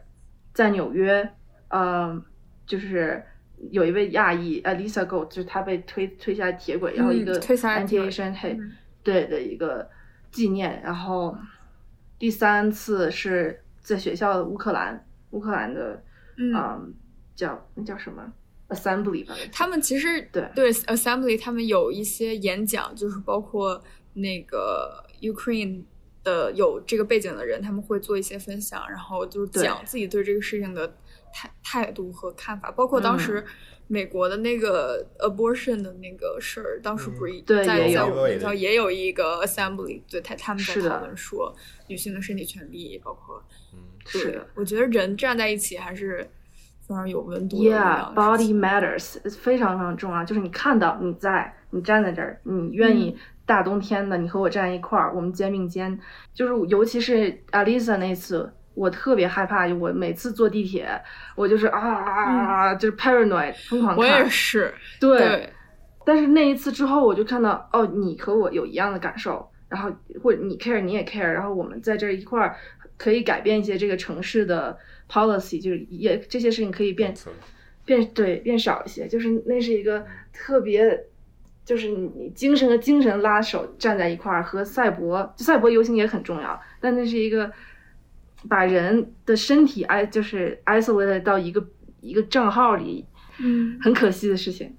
[0.52, 1.30] 在纽约，
[1.68, 2.20] 嗯，
[2.66, 3.22] 就是
[3.70, 8.58] 有一位亚裔，呃，Lisa Gold，就是她被推推下铁轨，然后一个 Hate，
[9.04, 9.88] 对的一个
[10.32, 10.82] 纪念。
[10.82, 11.36] 然后
[12.18, 16.02] 第三次是在学校的乌克兰，乌克兰的，
[16.36, 16.92] 嗯，
[17.36, 18.32] 叫那叫什么
[18.68, 23.80] ？Assembly 吧，他们其实对对 Assembly，他们有一些演讲，就是包括
[24.14, 25.84] 那个 Ukraine
[26.22, 30.96] 的有这个背景的人，他们会做一些分享，然后就讲自己对这个事情的
[31.34, 33.44] 态态度和看法，包括当时
[33.88, 41.54] 美国的那个 abortion 的那个事儿，当时不是在在我们学校也有一个 Assembly，对他他们在讨论说
[41.88, 43.42] 女性的身体权利，包括
[43.74, 46.30] 嗯，是的，我觉得人站在一起还是。
[46.86, 47.56] 非常有温度。
[47.56, 50.22] Yeah，body matters，非常非常重要。
[50.22, 53.16] 就是你看到你在，你站在这儿，你愿意
[53.46, 55.98] 大冬天的，你和我站一块儿，我们肩并肩。
[56.34, 59.66] 就是尤其是 Alisa 那次，我特别害怕。
[59.74, 60.88] 我每次坐地铁，
[61.34, 63.98] 我就是啊啊啊，就是 paranoid，疯狂看。
[63.98, 64.74] 我也是。
[65.00, 65.48] 对。
[66.04, 69.90] 但是那一次之后，我就看到哦，你和我有一样的感受，然后
[70.22, 72.56] 或者你 care，你也 care，然后我们在这一块儿
[72.98, 74.76] 可以改变一些这个城市的。
[75.06, 77.14] policy 就是也这些事情可以变
[77.84, 80.98] 变对变少一些，就是那是一个特别，
[81.62, 87.52] 就是你精神和精神拉手站在一块儿，和赛博赛博游行也很重要，但那是一个
[88.48, 91.66] 把人的身体 i 就是 isolated 到一个
[92.00, 93.04] 一个账号里，
[93.38, 94.76] 嗯，很可惜的事情。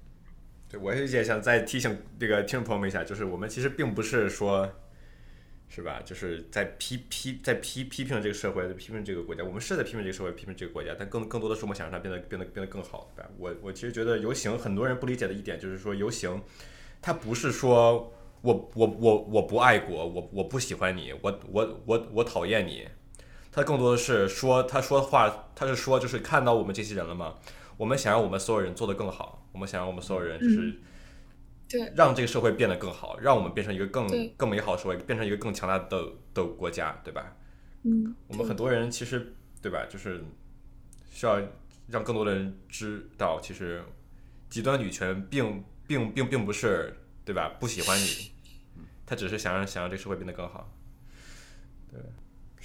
[0.68, 4.70] 对，我也想再提醒这个听众朋友们一下，就是我们其实并不是说。
[5.68, 6.00] 是吧？
[6.04, 9.42] 就是在批批在批批评这个社会，在批评这个国家。
[9.42, 13.28] 我们是在批评这个社会，批评这个国家，但更更多的是我们想让它变得变得变得更好，对吧？
[13.36, 16.40] 我我其实觉得游行很多人不理解的一点就是说，游行
[17.02, 22.86] 它不是说我我我我不爱国，我我不喜欢你，我我我我讨厌你，
[23.56, 27.34] 他更多的是说他说的话，他是说就是看到我们这些人了吗？
[27.78, 30.78] 我们想让我们所有人做得更好，我们想让我们所有人就是。
[31.68, 37.34] 对，让这个社会变得更好，让我们变成一个更更美好的社会，变成一个更强大的的国家，对吧？
[37.82, 39.86] 嗯，我们很多人其实，对吧？
[39.88, 40.22] 就是
[41.10, 41.40] 需要
[41.88, 43.82] 让更多的人知道，其实
[44.50, 46.94] 极端女权并并并并不是，
[47.24, 47.48] 对吧？
[47.58, 48.30] 不喜欢你，
[49.06, 50.70] 他只是想让想让这个社会变得更好。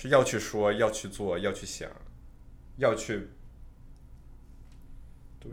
[0.02, 1.90] 对，是要去说，要去做，要去想，
[2.78, 3.30] 要去。
[5.40, 5.52] 对，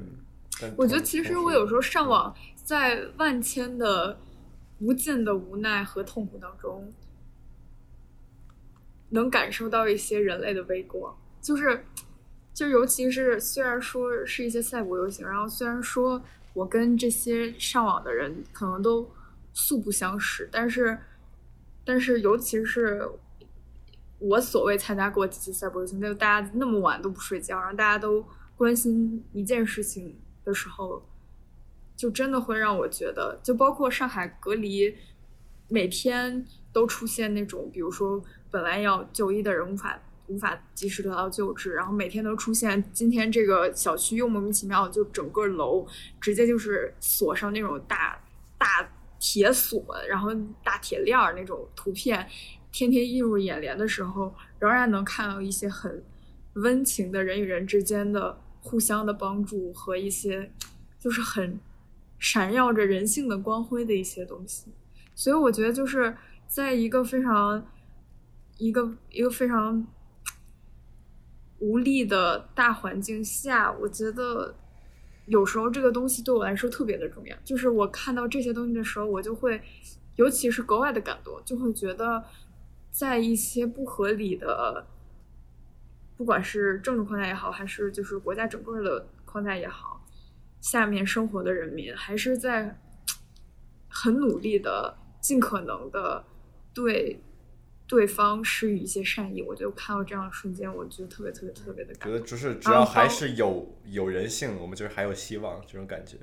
[0.76, 2.34] 我觉得其实我有时候上网。
[2.68, 4.20] 在万千的
[4.80, 6.92] 无尽的无奈和痛苦当中，
[9.08, 11.16] 能感受到一些人类的微光。
[11.40, 11.86] 就是，
[12.52, 16.22] 就尤其是虽然说是一些赛博游行，然后虽然说
[16.52, 19.10] 我跟这些上网的人可能都
[19.54, 20.98] 素不相识，但是，
[21.86, 23.08] 但是尤其是
[24.18, 28.24] 我所谓参加过几次赛博游行，就大家那么晚都不睡觉，然后大家都
[28.56, 31.02] 关心一件事情的时候。
[31.96, 34.94] 就真的会让我觉得，就包括上海隔离，
[35.66, 45.84] 每天都出现那种，比如说本来要就医的人无法无法及时得到救治，然后每天都出现今天这个小区又莫名其妙就整个楼
[46.20, 48.16] 直接就是锁上那种大
[48.56, 48.88] 大
[49.18, 50.30] 铁锁，然后
[50.62, 52.24] 大铁链儿那种图片，
[52.72, 56.02] 天天映入眼帘的时候，仍然能看到一些很
[56.54, 60.50] 温情的人与人之间的互相的帮助和一些
[60.98, 61.58] 就是很。
[62.20, 64.72] 闪耀着人性的光辉的一些东西，
[65.14, 66.16] 所以我觉得就是
[66.48, 67.64] 在一个非常
[68.56, 69.86] 一个一个非常
[71.60, 74.52] 无力的大环境下，我觉得
[75.26, 77.36] 有时候这个东西对我来说特别的重要。
[77.44, 79.62] 就是我看到这些东西的时候，我就会，
[80.16, 82.24] 尤其是格外的感动，就会觉得
[82.98, 84.84] 在一些不合理的，
[86.16, 90.04] 不管是政治框架也好，还是就是国家整个的框架也好。
[90.60, 92.76] 下面生活的人民还是在
[93.88, 96.24] 很努力的，尽可能的
[96.74, 97.22] 对
[97.86, 99.42] 对方施予一些善意。
[99.42, 106.16] 我就看到这样的瞬间，我觉得特别特别特别的感觉得就是只要还是有有人性，我们就是还有希望这种感觉。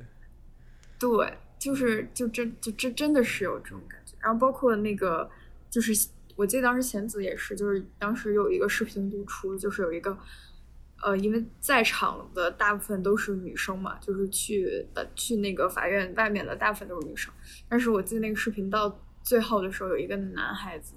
[0.99, 4.13] 对，就是就真就真真的是有这种感觉。
[4.19, 5.31] 然后包括那个，
[5.69, 5.93] 就是
[6.35, 10.17] 我记得当时贤子也是，就是当时有一个视频录出，就是有一个。
[11.03, 17.31] 呃，因为在场的大部分都是女生嘛，就是去的去那个法院外面的大部分都是女生。
[17.69, 20.95] 但是我记得那个视频到最后的时候，有一个男孩子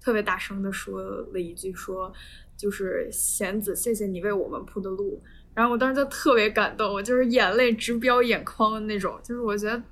[0.00, 2.10] 特别大声的说了一句，说
[2.56, 5.20] 就是贤子，谢谢你为我们铺的路。
[5.52, 9.20] 然后我当时就特别感动，我就是眼泪直飙眼眶的那种。
[9.22, 9.82] 就是我觉得，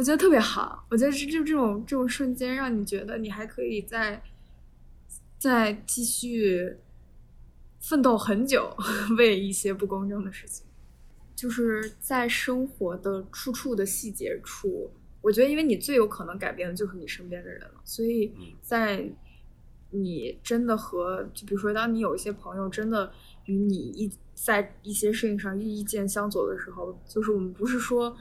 [0.00, 0.86] 我觉得特别好。
[0.88, 4.22] 我觉得是就这种这种瞬间，让你觉得你还可以再
[5.38, 6.78] 再继续。
[7.82, 8.76] 奋斗很久，
[9.16, 10.66] 为一些不公正的事情，
[11.34, 14.90] 就是在生活的处处的细节处，
[15.22, 19.10] 我觉得，因为你最有可能改变的就是你身边的人了，所以在
[19.88, 23.10] 你真的和，就比如说，当你有一些朋友真的
[23.46, 28.14] 与你一在一些事情上意见相左的时候，就是我们不是说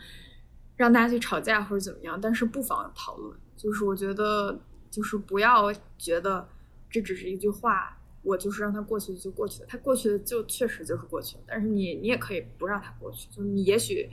[0.80, 3.38] 让大家去吵架或者怎么样，但是不妨讨论。
[3.58, 4.58] 就是我觉得，
[4.90, 6.48] 就是不要觉得
[6.90, 7.98] 这只是一句话。
[8.22, 11.44] 我就是让它过去就过去了，它过去的就确实就是过去了。
[11.48, 14.10] 但是你你也可以不让它过去，就是你也许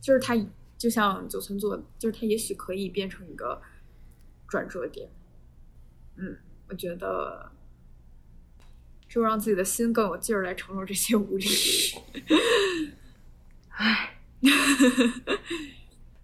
[0.00, 0.34] 就是它
[0.78, 3.60] 就像九村做，就是它也许可以变成一个
[4.48, 5.10] 转折点。
[6.16, 6.38] 嗯，
[6.68, 7.52] 我觉得
[9.06, 11.46] 就让自己的心更有劲儿来承受这些无力。
[13.68, 14.16] 唉，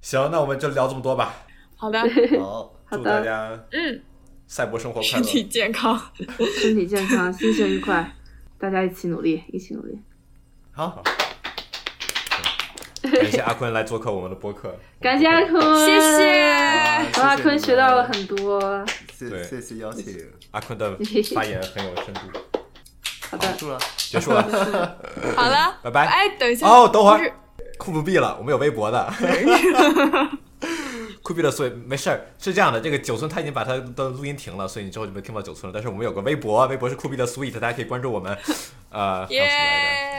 [0.08, 1.34] 行，那我们就聊这么多吧。
[1.76, 2.00] 好的，
[2.40, 4.00] 好，祝大家嗯。
[4.46, 6.00] 赛博生活快乐，身体健康，
[6.58, 8.10] 身体健康，心情愉快，
[8.58, 9.98] 大家一起努力，一起努力。
[10.72, 11.02] 好，
[13.02, 14.74] 感谢阿坤来做客我们的播客。
[14.98, 17.12] 感谢阿坤，谢谢。
[17.12, 18.86] 从阿坤学到了很多。
[19.12, 20.18] 谢，谢谢邀请。
[20.52, 20.96] 阿坤的
[21.34, 22.20] 发言很有深度。
[23.30, 24.96] 好的，结束了，结束了。
[25.36, 26.06] 好了，拜拜。
[26.06, 26.66] 哎，等一下。
[26.66, 27.30] 哦，等会儿，
[27.78, 29.12] 酷毙了，我们有微博的。
[31.22, 32.20] 酷毙 了，所以没事儿。
[32.38, 35.72] 是这样的，这个九寸他已经把他的录音停了，所以你之后就没听到九寸了。
[35.72, 38.36] 但是我们有个微博，微博是酷毙的 sweet，大家可以关注我们。
[38.90, 39.26] 呃。
[39.30, 39.48] 耶。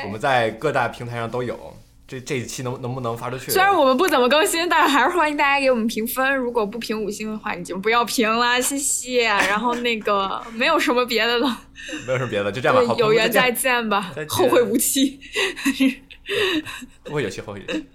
[0.06, 1.76] 我们在各大平台上都有。
[2.08, 3.52] 这这一期能能不能发出去？
[3.52, 6.36] 虽然我们不怎么更新，但是还是欢迎大家给我们评分。
[6.36, 8.60] 如果不评五星的话，你就不要评啦。
[8.60, 9.26] 谢谢。
[9.48, 11.62] 然后那个没有什么别的了。
[12.08, 12.96] 没有什么别的，就这样吧。
[12.98, 15.20] 有缘再见吧，后会无期。
[15.64, 16.02] 嘿嘿。
[17.06, 17.86] 后会有期后会有期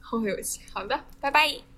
[0.00, 1.77] 后会有期好的拜拜。